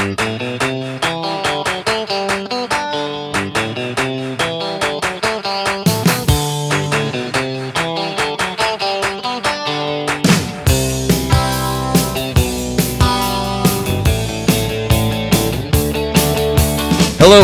Hello, 0.00 0.16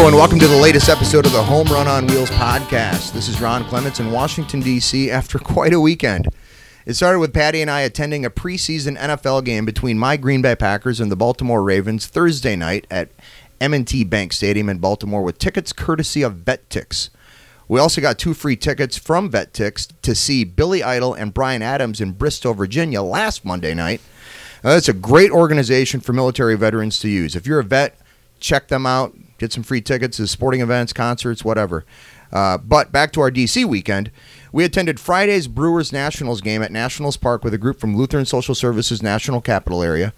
and 0.07 0.17
welcome 0.17 0.39
to 0.39 0.49
the 0.49 0.57
latest 0.57 0.89
episode 0.89 1.27
of 1.27 1.33
the 1.33 1.43
Home 1.43 1.67
Run 1.67 1.87
on 1.87 2.07
Wheels 2.07 2.31
podcast. 2.31 3.13
This 3.13 3.29
is 3.29 3.39
Ron 3.39 3.65
Clements 3.65 4.01
in 4.01 4.11
Washington, 4.11 4.61
D.C., 4.61 5.11
after 5.11 5.39
quite 5.39 5.75
a 5.75 5.81
weekend. 5.81 6.29
It 6.87 6.95
started 6.95 7.19
with 7.19 7.35
Patty 7.35 7.61
and 7.63 7.69
I 7.69 7.81
attending 7.81 8.25
a 8.25 8.31
preseason 8.31 8.97
NFL 8.97 9.45
game 9.45 9.65
between 9.65 9.99
my 9.99 10.17
Green 10.17 10.41
Bay 10.41 10.55
Packers 10.55 11.01
and 11.01 11.11
the 11.11 11.17
Baltimore 11.17 11.61
Ravens 11.61 12.07
Thursday 12.07 12.55
night 12.55 12.87
at 12.93 13.09
M&T 13.61 14.05
Bank 14.05 14.33
Stadium 14.33 14.69
in 14.69 14.79
Baltimore 14.79 15.23
with 15.23 15.37
tickets 15.37 15.73
courtesy 15.73 16.23
of 16.23 16.45
VetTix. 16.45 17.11
We 17.67 17.81
also 17.81 18.01
got 18.01 18.21
two 18.21 18.35
free 18.35 18.55
tickets 18.55 18.97
from 18.97 19.33
VetTix 19.33 19.95
to 20.03 20.15
see 20.15 20.45
Billy 20.45 20.85
Idol 20.85 21.13
and 21.13 21.35
Bryan 21.35 21.61
Adams 21.61 22.01
in 22.01 22.13
Bristol, 22.13 22.55
Virginia 22.55 23.03
last 23.03 23.45
Monday 23.45 23.75
night. 23.75 24.01
It's 24.63 24.89
a 24.89 24.93
great 24.93 25.33
organization 25.33 25.99
for 25.99 26.13
military 26.13 26.55
veterans 26.55 27.01
to 27.01 27.09
use. 27.09 27.35
If 27.35 27.49
you're 27.49 27.59
a 27.59 27.65
vet, 27.65 27.99
check 28.39 28.69
them 28.69 28.87
out. 28.87 29.13
Get 29.39 29.53
some 29.53 29.65
free 29.65 29.81
tickets 29.81 30.19
to 30.19 30.29
sporting 30.29 30.61
events, 30.61 30.93
concerts, 30.93 31.45
whatever. 31.45 31.85
Uh, 32.33 32.59
but 32.59 32.93
back 32.93 33.13
to 33.13 33.21
our 33.21 33.31
DC 33.31 33.65
weekend. 33.65 34.11
We 34.53 34.65
attended 34.65 34.99
Friday's 34.99 35.49
Brewers 35.49 35.93
Nationals 35.93 36.41
game 36.41 36.63
at 36.63 36.73
Nationals 36.73 37.17
Park 37.17 37.45
with 37.45 37.55
a 37.55 37.59
group 37.59 37.79
from 37.79 37.97
Lutheran 37.97 38.27
Social 38.27 38.55
Services 38.55 39.03
National 39.03 39.41
Capital 39.41 39.83
Area. 39.83 40.13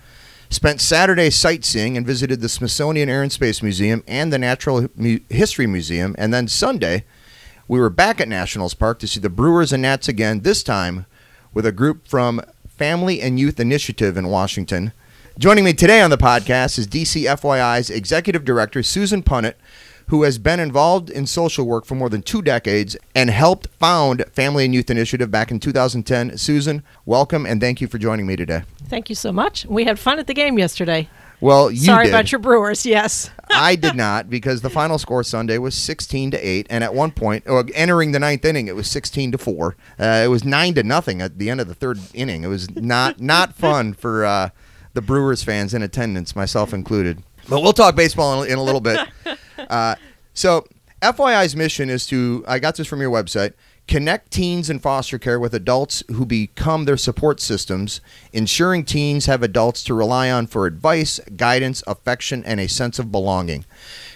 Spent 0.50 0.80
Saturday 0.80 1.28
sightseeing 1.28 1.96
and 1.96 2.06
visited 2.06 2.40
the 2.40 2.48
Smithsonian 2.48 3.08
Air 3.08 3.22
and 3.22 3.30
Space 3.30 3.62
Museum 3.62 4.02
and 4.06 4.32
the 4.32 4.38
Natural 4.38 4.88
History 5.28 5.66
Museum. 5.66 6.14
And 6.16 6.32
then 6.32 6.48
Sunday, 6.48 7.04
we 7.66 7.78
were 7.78 7.90
back 7.90 8.20
at 8.20 8.28
Nationals 8.28 8.72
Park 8.72 8.98
to 9.00 9.06
see 9.06 9.20
the 9.20 9.28
Brewers 9.28 9.72
and 9.72 9.82
Nats 9.82 10.08
again, 10.08 10.40
this 10.40 10.62
time 10.62 11.04
with 11.52 11.66
a 11.66 11.72
group 11.72 12.08
from 12.08 12.40
Family 12.66 13.20
and 13.20 13.38
Youth 13.38 13.60
Initiative 13.60 14.16
in 14.16 14.28
Washington. 14.28 14.92
Joining 15.38 15.64
me 15.64 15.72
today 15.72 16.00
on 16.00 16.10
the 16.10 16.16
podcast 16.16 16.78
is 16.78 16.86
DCFYI's 16.86 17.90
Executive 17.90 18.44
Director, 18.44 18.82
Susan 18.82 19.22
Punnett, 19.22 19.54
who 20.08 20.22
has 20.22 20.38
been 20.38 20.58
involved 20.58 21.10
in 21.10 21.26
social 21.26 21.66
work 21.66 21.84
for 21.84 21.94
more 21.94 22.08
than 22.08 22.22
two 22.22 22.42
decades 22.42 22.96
and 23.14 23.30
helped 23.30 23.68
found 23.78 24.24
Family 24.32 24.64
and 24.64 24.74
Youth 24.74 24.90
Initiative 24.90 25.30
back 25.30 25.50
in 25.50 25.60
2010. 25.60 26.36
Susan, 26.36 26.82
welcome 27.06 27.46
and 27.46 27.60
thank 27.60 27.80
you 27.80 27.86
for 27.86 27.98
joining 27.98 28.26
me 28.26 28.34
today. 28.34 28.62
Thank 28.84 29.08
you 29.08 29.14
so 29.14 29.32
much. 29.32 29.66
We 29.66 29.84
had 29.84 29.98
fun 29.98 30.18
at 30.18 30.26
the 30.26 30.34
game 30.34 30.58
yesterday. 30.58 31.08
Well, 31.40 31.70
you 31.70 31.78
Sorry 31.78 32.06
did. 32.06 32.10
about 32.10 32.32
your 32.32 32.40
Brewers. 32.40 32.84
Yes. 32.84 33.30
I 33.50 33.76
did 33.76 33.94
not 33.94 34.28
because 34.28 34.62
the 34.62 34.70
final 34.70 34.98
score 34.98 35.22
Sunday 35.22 35.58
was 35.58 35.74
16 35.74 36.32
to 36.32 36.38
8 36.38 36.66
and 36.70 36.82
at 36.82 36.94
one 36.94 37.12
point 37.12 37.44
oh, 37.46 37.62
entering 37.74 38.12
the 38.12 38.18
ninth 38.18 38.44
inning 38.44 38.66
it 38.66 38.74
was 38.74 38.90
16 38.90 39.32
to 39.32 39.38
4. 39.38 39.76
Uh, 40.00 40.04
it 40.24 40.28
was 40.28 40.42
9 40.42 40.74
to 40.74 40.82
nothing 40.82 41.20
at 41.20 41.38
the 41.38 41.50
end 41.50 41.60
of 41.60 41.68
the 41.68 41.74
third 41.74 41.98
inning. 42.14 42.44
It 42.44 42.48
was 42.48 42.74
not 42.74 43.20
not 43.28 43.54
fun 43.54 43.92
for 43.92 44.24
uh, 44.24 44.50
the 44.94 45.02
Brewers 45.02 45.44
fans 45.44 45.74
in 45.74 45.82
attendance, 45.82 46.34
myself 46.34 46.72
included. 46.72 47.22
But 47.48 47.60
we'll 47.60 47.72
talk 47.74 47.94
baseball 47.94 48.42
in, 48.42 48.52
in 48.52 48.58
a 48.58 48.62
little 48.62 48.80
bit. 48.80 49.06
Uh, 49.58 49.96
so, 50.34 50.64
FYI's 51.02 51.54
mission 51.54 51.90
is 51.90 52.06
to, 52.06 52.44
I 52.46 52.58
got 52.58 52.76
this 52.76 52.86
from 52.86 53.00
your 53.00 53.10
website, 53.10 53.54
connect 53.86 54.30
teens 54.30 54.68
in 54.68 54.78
foster 54.78 55.18
care 55.18 55.40
with 55.40 55.54
adults 55.54 56.02
who 56.08 56.26
become 56.26 56.84
their 56.84 56.96
support 56.96 57.40
systems, 57.40 58.00
ensuring 58.32 58.84
teens 58.84 59.26
have 59.26 59.42
adults 59.42 59.82
to 59.84 59.94
rely 59.94 60.30
on 60.30 60.46
for 60.46 60.66
advice, 60.66 61.20
guidance, 61.36 61.82
affection, 61.86 62.44
and 62.44 62.60
a 62.60 62.68
sense 62.68 62.98
of 62.98 63.10
belonging. 63.10 63.64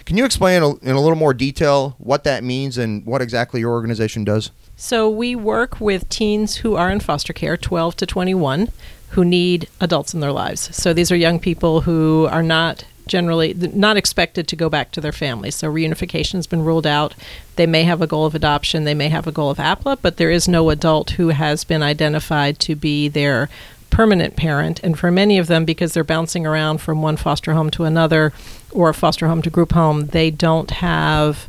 Can 0.05 0.17
you 0.17 0.25
explain 0.25 0.61
in 0.81 0.95
a 0.95 1.01
little 1.01 1.15
more 1.15 1.33
detail 1.33 1.95
what 1.97 2.23
that 2.25 2.43
means 2.43 2.77
and 2.77 3.05
what 3.05 3.21
exactly 3.21 3.59
your 3.61 3.71
organization 3.71 4.23
does? 4.23 4.51
So 4.75 5.09
we 5.09 5.35
work 5.35 5.79
with 5.79 6.09
teens 6.09 6.57
who 6.57 6.75
are 6.75 6.91
in 6.91 6.99
foster 6.99 7.33
care, 7.33 7.57
12 7.57 7.95
to 7.97 8.05
21, 8.05 8.69
who 9.09 9.23
need 9.23 9.69
adults 9.79 10.13
in 10.13 10.19
their 10.19 10.31
lives. 10.31 10.75
So 10.75 10.93
these 10.93 11.11
are 11.11 11.15
young 11.15 11.39
people 11.39 11.81
who 11.81 12.27
are 12.31 12.43
not 12.43 12.85
generally 13.07 13.53
not 13.53 13.97
expected 13.97 14.47
to 14.47 14.55
go 14.55 14.69
back 14.69 14.91
to 14.91 15.01
their 15.01 15.11
families. 15.11 15.55
So 15.55 15.71
reunification 15.71 16.33
has 16.33 16.47
been 16.47 16.63
ruled 16.63 16.87
out. 16.87 17.13
They 17.55 17.67
may 17.67 17.83
have 17.83 18.01
a 18.01 18.07
goal 18.07 18.25
of 18.25 18.35
adoption, 18.35 18.83
they 18.83 18.93
may 18.93 19.09
have 19.09 19.27
a 19.27 19.31
goal 19.31 19.49
of 19.49 19.57
APLA, 19.57 19.97
but 20.01 20.17
there 20.17 20.31
is 20.31 20.47
no 20.47 20.69
adult 20.69 21.11
who 21.11 21.29
has 21.29 21.63
been 21.63 21.83
identified 21.83 22.59
to 22.59 22.75
be 22.75 23.07
their 23.07 23.49
permanent 23.89 24.35
parent. 24.35 24.79
And 24.83 24.97
for 24.97 25.11
many 25.11 25.37
of 25.37 25.47
them, 25.47 25.65
because 25.65 25.93
they're 25.93 26.03
bouncing 26.03 26.47
around 26.47 26.79
from 26.79 27.01
one 27.01 27.17
foster 27.17 27.53
home 27.53 27.69
to 27.71 27.83
another 27.83 28.33
or 28.71 28.91
foster 28.91 29.27
home 29.27 29.43
to 29.43 29.51
group 29.51 29.73
home, 29.73 30.07
they 30.07 30.31
don't 30.31 30.71
have 30.71 31.47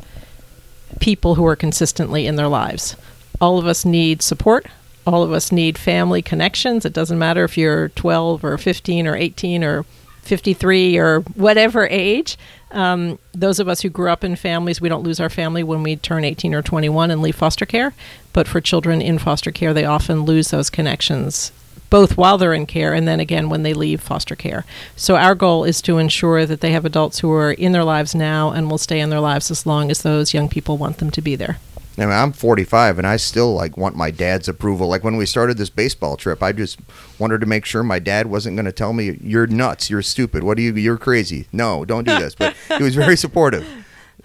people 0.99 1.35
who 1.35 1.45
are 1.45 1.55
consistently 1.55 2.27
in 2.27 2.35
their 2.35 2.47
lives. 2.47 2.95
All 3.41 3.57
of 3.57 3.65
us 3.65 3.83
need 3.83 4.21
support. 4.21 4.67
All 5.07 5.23
of 5.23 5.31
us 5.31 5.51
need 5.51 5.77
family 5.77 6.21
connections. 6.21 6.85
It 6.85 6.93
doesn't 6.93 7.19
matter 7.19 7.43
if 7.43 7.57
you're 7.57 7.89
12 7.89 8.43
or 8.43 8.57
15 8.57 9.07
or 9.07 9.15
18 9.15 9.63
or 9.63 9.85
53 10.25 10.97
or 10.97 11.21
whatever 11.21 11.87
age. 11.87 12.37
Um, 12.71 13.19
those 13.33 13.59
of 13.59 13.69
us 13.69 13.81
who 13.81 13.89
grew 13.89 14.09
up 14.09 14.23
in 14.23 14.35
families, 14.35 14.81
we 14.81 14.89
don't 14.89 15.03
lose 15.03 15.19
our 15.19 15.29
family 15.29 15.63
when 15.63 15.81
we 15.81 15.95
turn 15.95 16.25
18 16.25 16.53
or 16.53 16.61
21 16.61 17.11
and 17.11 17.21
leave 17.21 17.35
foster 17.35 17.65
care. 17.65 17.93
But 18.33 18.47
for 18.47 18.59
children 18.59 19.01
in 19.01 19.17
foster 19.17 19.51
care, 19.51 19.73
they 19.73 19.85
often 19.85 20.23
lose 20.23 20.49
those 20.49 20.69
connections 20.69 21.51
both 21.89 22.17
while 22.17 22.37
they're 22.37 22.53
in 22.53 22.65
care 22.65 22.93
and 22.93 23.07
then 23.07 23.19
again 23.19 23.47
when 23.47 23.63
they 23.63 23.73
leave 23.73 24.01
foster 24.01 24.35
care. 24.35 24.65
So 24.95 25.15
our 25.15 25.35
goal 25.35 25.63
is 25.63 25.81
to 25.83 25.97
ensure 25.97 26.45
that 26.45 26.59
they 26.61 26.71
have 26.71 26.83
adults 26.83 27.19
who 27.19 27.31
are 27.31 27.51
in 27.51 27.71
their 27.71 27.83
lives 27.83 28.15
now 28.15 28.51
and 28.51 28.69
will 28.69 28.77
stay 28.77 28.99
in 28.99 29.11
their 29.11 29.19
lives 29.19 29.51
as 29.51 29.65
long 29.65 29.89
as 29.89 30.01
those 30.01 30.33
young 30.33 30.49
people 30.49 30.77
want 30.77 30.97
them 30.97 31.11
to 31.11 31.21
be 31.21 31.35
there. 31.35 31.59
I 31.97 32.01
mean, 32.05 32.13
I'm 32.13 32.33
45 32.33 32.97
and 32.97 33.07
I 33.07 33.15
still 33.17 33.53
like 33.53 33.77
want 33.77 33.95
my 33.95 34.11
dad's 34.11 34.47
approval. 34.49 34.87
Like 34.87 35.03
when 35.03 35.15
we 35.17 35.25
started 35.25 35.57
this 35.57 35.69
baseball 35.69 36.17
trip, 36.17 36.43
I 36.43 36.51
just 36.51 36.79
wanted 37.19 37.39
to 37.41 37.45
make 37.45 37.63
sure 37.65 37.83
my 37.83 37.99
dad 37.99 38.27
wasn't 38.27 38.55
going 38.57 38.65
to 38.65 38.71
tell 38.71 38.91
me 38.93 39.17
you're 39.21 39.47
nuts, 39.47 39.89
you're 39.89 40.01
stupid. 40.01 40.43
What 40.43 40.57
are 40.57 40.61
you? 40.61 40.73
You're 40.73 40.97
crazy. 40.97 41.47
No, 41.53 41.85
don't 41.85 42.05
do 42.05 42.17
this. 42.19 42.35
But 42.35 42.53
he 42.77 42.83
was 42.83 42.95
very 42.95 43.15
supportive. 43.15 43.65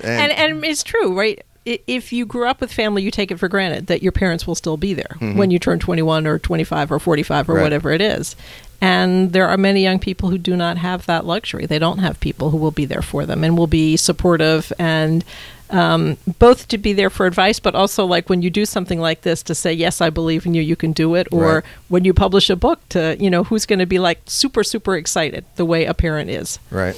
And, 0.00 0.32
and, 0.32 0.52
and 0.52 0.64
it's 0.64 0.82
true, 0.82 1.16
right? 1.16 1.44
If 1.66 2.12
you 2.12 2.24
grew 2.26 2.48
up 2.48 2.60
with 2.60 2.72
family, 2.72 3.02
you 3.02 3.10
take 3.10 3.30
it 3.30 3.38
for 3.38 3.46
granted 3.46 3.86
that 3.88 4.02
your 4.02 4.12
parents 4.12 4.46
will 4.46 4.54
still 4.54 4.78
be 4.78 4.94
there 4.94 5.16
Mhm. 5.20 5.36
when 5.36 5.50
you 5.50 5.58
turn 5.58 5.78
21 5.78 6.26
or 6.26 6.38
25 6.38 6.90
or 6.90 6.98
45 6.98 7.48
or 7.50 7.54
Right. 7.54 7.62
whatever 7.62 7.90
it 7.92 8.00
is. 8.00 8.34
And 8.80 9.34
there 9.34 9.46
are 9.46 9.58
many 9.58 9.82
young 9.82 9.98
people 9.98 10.30
who 10.30 10.38
do 10.38 10.56
not 10.56 10.78
have 10.78 11.04
that 11.04 11.26
luxury. 11.26 11.66
They 11.66 11.78
don't 11.78 11.98
have 11.98 12.18
people 12.18 12.48
who 12.48 12.56
will 12.56 12.70
be 12.70 12.86
there 12.86 13.02
for 13.02 13.26
them 13.26 13.44
and 13.44 13.58
will 13.58 13.66
be 13.66 13.98
supportive 13.98 14.72
and 14.78 15.22
um, 15.70 16.16
both 16.38 16.68
to 16.68 16.78
be 16.78 16.92
there 16.92 17.10
for 17.10 17.26
advice, 17.26 17.60
but 17.60 17.74
also 17.74 18.04
like 18.04 18.28
when 18.28 18.42
you 18.42 18.50
do 18.50 18.64
something 18.64 19.00
like 19.00 19.22
this 19.22 19.42
to 19.44 19.54
say, 19.54 19.72
yes, 19.72 20.00
I 20.00 20.10
believe 20.10 20.46
in 20.46 20.54
you, 20.54 20.62
you 20.62 20.76
can 20.76 20.92
do 20.92 21.14
it. 21.14 21.28
Or 21.32 21.54
Right. 21.56 21.64
when 21.88 22.04
you 22.04 22.12
publish 22.14 22.50
a 22.50 22.56
book 22.56 22.80
to, 22.90 23.16
you 23.20 23.30
know, 23.30 23.44
who's 23.44 23.66
going 23.66 23.78
to 23.78 23.86
be 23.86 23.98
like 23.98 24.20
super, 24.26 24.62
super 24.64 24.96
excited 24.96 25.44
the 25.56 25.64
way 25.64 25.84
a 25.84 25.94
parent 25.94 26.30
is. 26.30 26.58
Right. 26.70 26.96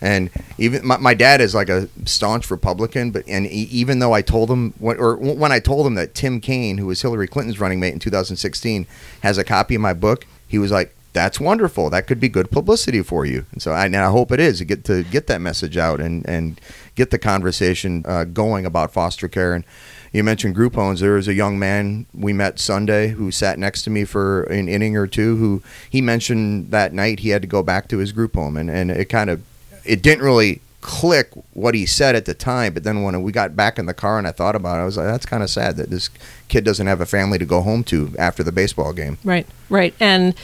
And 0.00 0.30
even 0.58 0.86
my, 0.86 0.98
my 0.98 1.14
dad 1.14 1.40
is 1.40 1.54
like 1.54 1.68
a 1.70 1.88
staunch 2.04 2.50
Republican, 2.50 3.10
but 3.10 3.26
and 3.26 3.46
e- 3.46 3.68
even 3.70 4.00
though 4.00 4.12
I 4.12 4.20
told 4.22 4.50
him 4.50 4.74
when, 4.78 4.98
or 4.98 5.16
when 5.16 5.50
I 5.52 5.60
told 5.60 5.86
him 5.86 5.94
that 5.94 6.14
Tim 6.14 6.40
Kaine, 6.40 6.76
who 6.78 6.86
was 6.86 7.00
Hillary 7.00 7.26
Clinton's 7.26 7.58
running 7.58 7.80
mate 7.80 7.94
in 7.94 8.00
2016, 8.00 8.86
has 9.22 9.38
a 9.38 9.44
copy 9.44 9.74
of 9.76 9.80
my 9.80 9.94
book, 9.94 10.26
he 10.46 10.58
was 10.58 10.70
like, 10.70 10.94
"That's 11.14 11.40
wonderful. 11.40 11.88
That 11.88 12.06
could 12.06 12.20
be 12.20 12.28
good 12.28 12.50
publicity 12.50 13.02
for 13.02 13.24
you." 13.24 13.46
And 13.52 13.62
so 13.62 13.72
I, 13.72 13.86
and 13.86 13.96
I 13.96 14.10
hope 14.10 14.30
it 14.30 14.40
is 14.40 14.58
to 14.58 14.66
get 14.66 14.84
to 14.84 15.02
get 15.04 15.26
that 15.28 15.40
message 15.40 15.78
out 15.78 16.00
and 16.00 16.28
and 16.28 16.60
get 16.94 17.10
the 17.10 17.18
conversation 17.18 18.04
uh, 18.06 18.24
going 18.24 18.66
about 18.66 18.92
foster 18.92 19.26
care. 19.26 19.54
And 19.54 19.64
you 20.12 20.22
mentioned 20.22 20.54
group 20.54 20.74
homes. 20.74 21.00
There 21.00 21.14
was 21.14 21.26
a 21.26 21.34
young 21.34 21.58
man 21.58 22.06
we 22.14 22.32
met 22.32 22.58
Sunday 22.58 23.08
who 23.08 23.30
sat 23.30 23.58
next 23.58 23.82
to 23.84 23.90
me 23.90 24.04
for 24.04 24.42
an 24.44 24.68
inning 24.68 24.96
or 24.96 25.06
two. 25.06 25.36
Who 25.36 25.62
he 25.88 26.02
mentioned 26.02 26.70
that 26.70 26.92
night 26.92 27.20
he 27.20 27.30
had 27.30 27.42
to 27.42 27.48
go 27.48 27.62
back 27.62 27.88
to 27.88 27.98
his 27.98 28.12
group 28.12 28.34
home, 28.34 28.56
and 28.56 28.70
and 28.70 28.90
it 28.90 29.06
kind 29.06 29.30
of 29.30 29.42
it 29.84 30.02
didn't 30.02 30.24
really 30.24 30.60
click 30.84 31.30
what 31.54 31.74
he 31.74 31.86
said 31.86 32.14
at 32.14 32.26
the 32.26 32.34
time. 32.34 32.74
But 32.74 32.84
then 32.84 33.02
when 33.02 33.22
we 33.22 33.32
got 33.32 33.56
back 33.56 33.78
in 33.78 33.86
the 33.86 33.94
car 33.94 34.18
and 34.18 34.26
I 34.26 34.32
thought 34.32 34.54
about 34.54 34.78
it, 34.78 34.82
I 34.82 34.84
was 34.84 34.98
like, 34.98 35.06
that's 35.06 35.24
kind 35.24 35.42
of 35.42 35.48
sad 35.48 35.76
that 35.78 35.88
this 35.88 36.10
kid 36.48 36.62
doesn't 36.62 36.86
have 36.86 37.00
a 37.00 37.06
family 37.06 37.38
to 37.38 37.46
go 37.46 37.62
home 37.62 37.84
to 37.84 38.14
after 38.18 38.42
the 38.42 38.52
baseball 38.52 38.92
game. 38.92 39.16
Right, 39.24 39.46
right. 39.70 39.94
And 39.98 40.34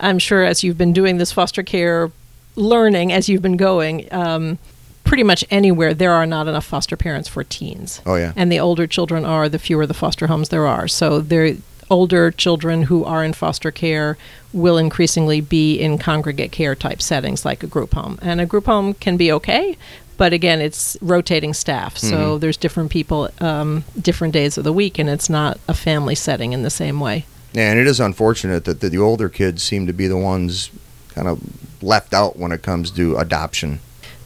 I'm 0.00 0.18
sure 0.18 0.44
as 0.44 0.64
you've 0.64 0.78
been 0.78 0.92
doing 0.92 1.18
this 1.18 1.32
foster 1.32 1.62
care 1.62 2.10
learning, 2.56 3.12
as 3.12 3.28
you've 3.28 3.42
been 3.42 3.56
going, 3.56 4.12
um, 4.12 4.58
pretty 5.04 5.22
much 5.22 5.44
anywhere 5.50 5.94
there 5.94 6.12
are 6.12 6.26
not 6.26 6.46
enough 6.48 6.64
foster 6.64 6.96
parents 6.96 7.28
for 7.28 7.44
teens. 7.44 8.00
Oh 8.06 8.16
yeah. 8.16 8.32
And 8.36 8.50
the 8.50 8.60
older 8.60 8.86
children 8.86 9.24
are, 9.24 9.48
the 9.48 9.58
fewer 9.58 9.86
the 9.86 9.94
foster 9.94 10.26
homes 10.26 10.48
there 10.48 10.66
are. 10.66 10.88
So 10.88 11.20
there 11.20 11.56
older 11.90 12.30
children 12.30 12.84
who 12.84 13.04
are 13.04 13.24
in 13.24 13.32
foster 13.32 13.70
care 13.70 14.16
will 14.52 14.78
increasingly 14.78 15.40
be 15.40 15.76
in 15.76 15.98
congregate 15.98 16.52
care 16.52 16.74
type 16.76 17.02
settings 17.02 17.44
like 17.44 17.62
a 17.62 17.66
group 17.66 17.94
home. 17.94 18.18
And 18.22 18.40
a 18.40 18.46
group 18.46 18.66
home 18.66 18.94
can 18.94 19.16
be 19.16 19.32
okay, 19.32 19.76
but 20.16 20.32
again, 20.32 20.60
it's 20.60 20.96
rotating 21.00 21.52
staff. 21.52 21.96
So 21.96 22.38
there's 22.38 22.56
different 22.56 22.90
people, 22.90 23.30
um, 23.40 23.84
different 24.00 24.34
days 24.34 24.56
of 24.56 24.64
the 24.64 24.72
week, 24.72 24.98
and 24.98 25.08
it's 25.08 25.28
not 25.28 25.58
a 25.66 25.74
family 25.74 26.14
setting 26.14 26.52
in 26.52 26.62
the 26.62 26.70
same 26.70 27.00
way. 27.00 27.24
Yeah, 27.52 27.70
and 27.70 27.78
it 27.80 27.86
is 27.86 28.00
unfortunate 28.00 28.64
that 28.64 28.80
the, 28.80 28.88
the 28.88 28.98
older 28.98 29.28
kids 29.28 29.62
seem 29.62 29.86
to 29.86 29.92
be 29.92 30.06
the 30.06 30.16
ones 30.16 30.70
kind 31.08 31.26
of 31.28 31.40
left 31.82 32.14
out 32.14 32.36
when 32.38 32.52
it 32.52 32.62
comes 32.62 32.90
to 32.92 33.16
adoption? 33.16 33.80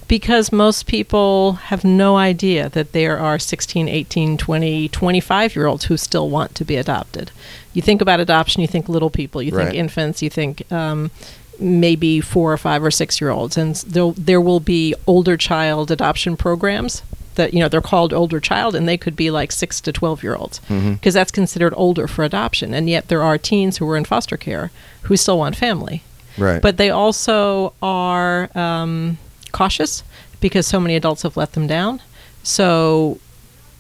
because 0.07 0.53
most 0.53 0.87
people 0.87 1.55
have 1.55 1.83
no 1.83 2.17
idea 2.19 2.69
that 2.69 2.93
there 2.93 3.19
are 3.19 3.39
16, 3.39 3.89
18, 3.89 4.37
20, 4.37 4.89
25 4.91 5.57
year 5.57 5.67
olds 5.67 5.87
who 5.87 5.97
still 5.97 6.29
want 6.29 6.55
to 6.55 6.63
be 6.63 6.77
adopted. 6.77 7.31
You 7.73 7.81
think 7.81 8.03
about 8.03 8.21
adoption, 8.21 8.61
you 8.61 8.69
think 8.69 8.87
little 8.87 9.09
people, 9.09 9.43
you 9.43 9.51
Right. 9.57 9.65
think 9.65 9.77
infants, 9.79 10.21
you 10.21 10.29
think 10.29 10.71
um, 10.71 11.11
maybe 11.59 12.21
four 12.21 12.53
or 12.53 12.59
five 12.59 12.85
or 12.85 12.91
six 12.91 13.19
year 13.19 13.31
olds, 13.31 13.57
and 13.57 13.77
there 13.77 14.13
there 14.13 14.41
will 14.43 14.61
be 14.61 14.95
older 15.07 15.39
child 15.39 15.91
adoption 15.91 16.37
programs 16.37 17.03
that 17.37 17.53
you 17.55 17.61
know 17.61 17.69
they're 17.69 17.81
called 17.81 18.13
older 18.13 18.41
child, 18.41 18.75
and 18.75 18.89
they 18.89 18.97
could 18.97 19.17
be 19.17 19.31
like 19.31 19.53
six 19.53 19.81
to 19.83 19.93
twelve 19.93 20.23
year 20.23 20.35
olds 20.37 20.61
because 20.69 21.15
that's 21.15 21.31
considered 21.31 21.73
older 21.77 22.07
for 22.07 22.25
adoption, 22.25 22.75
and 22.75 22.89
yet 22.89 23.09
there 23.09 23.23
are 23.23 23.39
teens 23.39 23.79
who 23.79 23.89
are 23.91 23.97
in 23.97 24.05
foster 24.05 24.37
care 24.37 24.71
who 25.03 25.17
still 25.17 25.39
want 25.39 25.57
family 25.57 26.03
Right. 26.39 26.61
but 26.61 26.77
they 26.79 26.91
also 26.91 27.75
are 27.83 28.51
um, 28.59 29.19
cautious 29.53 30.03
because 30.41 30.67
so 30.67 30.81
many 30.81 30.97
adults 30.97 31.23
have 31.23 31.37
let 31.37 31.53
them 31.53 31.67
down. 31.67 32.01
So 32.43 33.19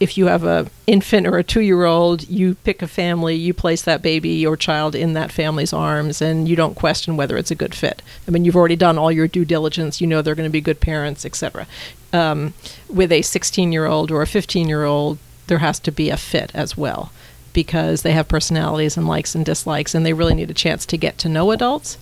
if 0.00 0.18
you 0.18 0.26
have 0.26 0.44
a 0.44 0.66
infant 0.86 1.26
or 1.26 1.38
a 1.38 1.44
two 1.44 1.60
year 1.60 1.84
old, 1.84 2.28
you 2.28 2.56
pick 2.56 2.82
a 2.82 2.88
family, 2.88 3.34
you 3.34 3.54
place 3.54 3.82
that 3.82 4.02
baby 4.02 4.46
or 4.46 4.56
child 4.56 4.94
in 4.94 5.12
that 5.12 5.32
family's 5.32 5.72
arms, 5.72 6.20
and 6.20 6.48
you 6.48 6.56
don't 6.56 6.74
question 6.74 7.16
whether 7.16 7.36
it's 7.36 7.50
a 7.50 7.54
good 7.54 7.74
fit. 7.74 8.02
I 8.26 8.30
mean, 8.30 8.44
you've 8.44 8.56
already 8.56 8.76
done 8.76 8.98
all 8.98 9.12
your 9.12 9.28
due 9.28 9.44
diligence. 9.44 10.00
You 10.00 10.06
know 10.06 10.22
they're 10.22 10.34
going 10.34 10.48
to 10.48 10.52
be 10.52 10.60
good 10.60 10.80
parents, 10.80 11.24
etc. 11.24 11.66
Um, 12.12 12.54
with 12.88 13.12
a 13.12 13.22
16 13.22 13.72
year 13.72 13.86
old 13.86 14.10
or 14.10 14.22
a 14.22 14.26
15 14.26 14.68
year 14.68 14.84
old, 14.84 15.18
there 15.46 15.58
has 15.58 15.78
to 15.80 15.92
be 15.92 16.10
a 16.10 16.16
fit 16.16 16.50
as 16.54 16.76
well 16.76 17.12
because 17.52 18.02
they 18.02 18.12
have 18.12 18.26
personalities 18.26 18.96
and 18.96 19.06
likes 19.06 19.34
and 19.34 19.46
dislikes, 19.46 19.94
and 19.94 20.04
they 20.04 20.12
really 20.12 20.34
need 20.34 20.50
a 20.50 20.54
chance 20.54 20.84
to 20.86 20.96
get 20.96 21.18
to 21.18 21.28
know 21.28 21.52
adults 21.52 21.98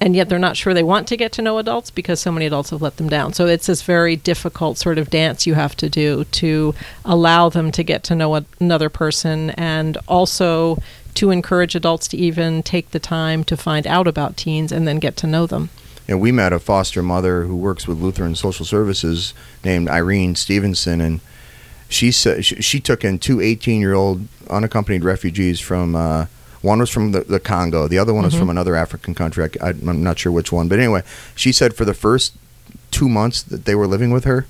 and 0.00 0.14
yet 0.14 0.28
they're 0.28 0.38
not 0.38 0.56
sure 0.56 0.74
they 0.74 0.82
want 0.82 1.08
to 1.08 1.16
get 1.16 1.32
to 1.32 1.42
know 1.42 1.58
adults 1.58 1.90
because 1.90 2.20
so 2.20 2.30
many 2.30 2.46
adults 2.46 2.70
have 2.70 2.82
let 2.82 2.96
them 2.96 3.08
down. 3.08 3.32
So 3.32 3.46
it's 3.46 3.66
this 3.66 3.82
very 3.82 4.16
difficult 4.16 4.78
sort 4.78 4.98
of 4.98 5.10
dance 5.10 5.46
you 5.46 5.54
have 5.54 5.76
to 5.76 5.88
do 5.88 6.24
to 6.24 6.74
allow 7.04 7.48
them 7.48 7.72
to 7.72 7.82
get 7.82 8.02
to 8.04 8.14
know 8.14 8.44
another 8.60 8.90
person 8.90 9.50
and 9.50 9.96
also 10.06 10.78
to 11.14 11.30
encourage 11.30 11.74
adults 11.74 12.08
to 12.08 12.16
even 12.16 12.62
take 12.62 12.90
the 12.90 12.98
time 12.98 13.42
to 13.44 13.56
find 13.56 13.86
out 13.86 14.06
about 14.06 14.36
teens 14.36 14.70
and 14.70 14.86
then 14.86 14.98
get 14.98 15.16
to 15.16 15.26
know 15.26 15.46
them. 15.46 15.70
And 16.08 16.20
we 16.20 16.30
met 16.30 16.52
a 16.52 16.58
foster 16.58 17.02
mother 17.02 17.44
who 17.44 17.56
works 17.56 17.88
with 17.88 17.98
Lutheran 17.98 18.34
Social 18.34 18.66
Services 18.66 19.34
named 19.64 19.88
Irene 19.88 20.36
Stevenson, 20.36 21.00
and 21.00 21.20
she 21.88 22.12
said 22.12 22.44
she, 22.44 22.56
she 22.56 22.80
took 22.80 23.02
in 23.02 23.18
two 23.18 23.40
18 23.40 23.80
year 23.80 23.94
old 23.94 24.28
unaccompanied 24.50 25.04
refugees 25.04 25.58
from. 25.58 25.96
Uh, 25.96 26.26
one 26.62 26.78
was 26.78 26.90
from 26.90 27.12
the, 27.12 27.20
the 27.20 27.40
Congo. 27.40 27.88
The 27.88 27.98
other 27.98 28.14
one 28.14 28.24
was 28.24 28.32
mm-hmm. 28.34 28.42
from 28.42 28.50
another 28.50 28.76
African 28.76 29.14
country. 29.14 29.48
I, 29.60 29.70
am 29.70 30.02
not 30.02 30.18
sure 30.18 30.32
which 30.32 30.52
one, 30.52 30.68
but 30.68 30.78
anyway, 30.78 31.02
she 31.34 31.52
said 31.52 31.74
for 31.74 31.84
the 31.84 31.94
first 31.94 32.34
two 32.90 33.08
months 33.08 33.42
that 33.42 33.64
they 33.64 33.74
were 33.74 33.86
living 33.86 34.10
with 34.10 34.24
her, 34.24 34.46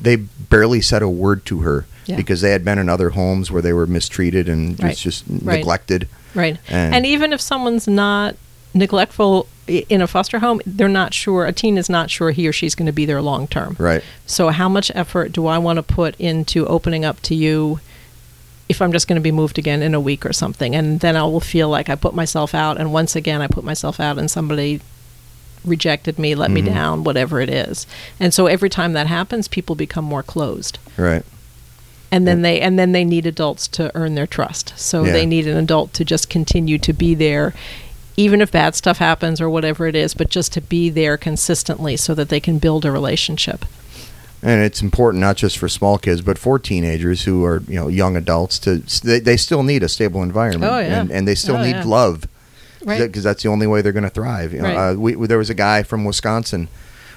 they 0.00 0.16
barely 0.16 0.80
said 0.80 1.02
a 1.02 1.08
word 1.08 1.44
to 1.46 1.60
her 1.60 1.86
Yeah. 2.06 2.16
because 2.16 2.40
they 2.40 2.50
had 2.50 2.64
been 2.64 2.78
in 2.78 2.88
other 2.88 3.10
homes 3.10 3.50
where 3.50 3.62
they 3.62 3.72
were 3.72 3.86
mistreated 3.86 4.48
and 4.48 4.80
Right. 4.82 4.96
just, 4.96 5.02
just 5.02 5.24
Right. 5.28 5.58
neglected. 5.58 6.08
Right. 6.34 6.58
And- 6.68 6.94
And, 6.94 7.06
even 7.06 7.32
if 7.32 7.40
someone's 7.40 7.86
not 7.86 8.36
neglectful 8.74 9.46
in 9.66 10.00
a 10.00 10.06
foster 10.06 10.38
home, 10.38 10.60
they're 10.66 10.88
not 10.88 11.14
sure, 11.14 11.46
a 11.46 11.52
teen 11.52 11.78
is 11.78 11.88
not 11.88 12.10
sure 12.10 12.30
he 12.30 12.48
or 12.48 12.52
she's 12.52 12.74
going 12.74 12.86
to 12.86 12.92
be 12.92 13.04
there 13.04 13.20
long 13.22 13.46
term. 13.46 13.76
Right. 13.78 14.02
So, 14.26 14.48
how 14.48 14.68
much 14.68 14.90
effort 14.94 15.32
do 15.32 15.46
I 15.46 15.58
want 15.58 15.76
to 15.76 15.82
put 15.82 16.14
into 16.18 16.66
opening 16.66 17.04
up 17.04 17.20
to 17.22 17.34
you 17.34 17.80
if 18.76 18.82
I'm 18.82 18.92
just 18.92 19.08
going 19.08 19.16
to 19.16 19.22
be 19.22 19.32
moved 19.32 19.58
again 19.58 19.82
in 19.82 19.94
a 19.94 20.00
week 20.00 20.26
or 20.26 20.32
something? 20.32 20.74
And 20.74 21.00
then 21.00 21.16
I 21.16 21.22
will 21.22 21.40
feel 21.40 21.68
like 21.68 21.88
I 21.88 21.94
put 21.94 22.14
myself 22.14 22.54
out, 22.54 22.78
and 22.78 22.92
once 22.92 23.16
again, 23.16 23.40
I 23.40 23.46
put 23.46 23.64
myself 23.64 24.00
out, 24.00 24.18
and 24.18 24.30
somebody 24.30 24.80
rejected 25.64 26.18
me, 26.18 26.34
let 26.34 26.50
me 26.50 26.60
mm-hmm. 26.60 26.74
down, 26.74 27.04
whatever 27.04 27.40
it 27.40 27.48
is. 27.48 27.86
And 28.18 28.34
so, 28.34 28.46
every 28.46 28.68
time 28.68 28.92
that 28.94 29.06
happens, 29.06 29.46
people 29.48 29.76
become 29.76 30.04
more 30.04 30.22
closed. 30.22 30.78
Right. 30.96 31.24
And 32.10 32.28
then 32.28 32.42
they 32.42 32.60
and 32.60 32.78
then 32.78 32.92
they 32.92 33.06
need 33.06 33.24
adults 33.24 33.66
to 33.68 33.90
earn 33.94 34.16
their 34.16 34.26
trust. 34.26 34.74
So 34.76 35.02
Yeah. 35.02 35.12
they 35.12 35.24
need 35.24 35.46
an 35.46 35.56
adult 35.56 35.94
to 35.94 36.04
just 36.04 36.28
continue 36.28 36.76
to 36.76 36.92
be 36.92 37.14
there 37.14 37.54
even 38.16 38.40
if 38.40 38.52
bad 38.52 38.74
stuff 38.74 38.98
happens 38.98 39.40
or 39.40 39.48
whatever 39.48 39.86
it 39.86 39.96
is, 39.96 40.14
but 40.14 40.28
just 40.28 40.52
to 40.52 40.60
be 40.60 40.90
there 40.90 41.16
consistently 41.16 41.96
so 41.96 42.14
that 42.14 42.28
they 42.28 42.40
can 42.40 42.58
build 42.58 42.84
a 42.84 42.92
relationship. 42.92 43.64
And 44.42 44.62
it's 44.62 44.82
important 44.82 45.20
not 45.20 45.36
just 45.36 45.56
for 45.58 45.68
small 45.68 45.98
kids 45.98 46.20
but 46.20 46.36
for 46.38 46.58
teenagers 46.58 47.22
who 47.24 47.44
are 47.44 47.62
you 47.68 47.76
know 47.76 47.88
young 47.88 48.16
adults 48.16 48.58
to 48.58 48.78
they, 49.06 49.20
they 49.20 49.36
still 49.36 49.62
need 49.62 49.82
a 49.82 49.88
stable 49.88 50.22
environment 50.22 50.72
Oh, 50.72 50.78
yeah. 50.78 51.00
and, 51.00 51.10
and 51.12 51.28
they 51.28 51.34
still 51.36 51.56
Oh, 51.56 51.62
need 51.62 51.76
yeah. 51.76 51.84
love 51.84 52.26
Right. 52.84 52.98
because 53.00 53.22
that's 53.22 53.42
the 53.44 53.48
only 53.48 53.66
way 53.68 53.80
they're 53.82 53.92
going 53.92 54.02
to 54.02 54.10
thrive 54.10 54.52
you 54.52 54.60
know, 54.62 54.68
Right. 54.74 54.90
uh, 54.90 54.94
we, 54.94 55.14
there 55.26 55.38
was 55.38 55.50
a 55.50 55.54
guy 55.54 55.82
from 55.84 56.04
wisconsin 56.04 56.68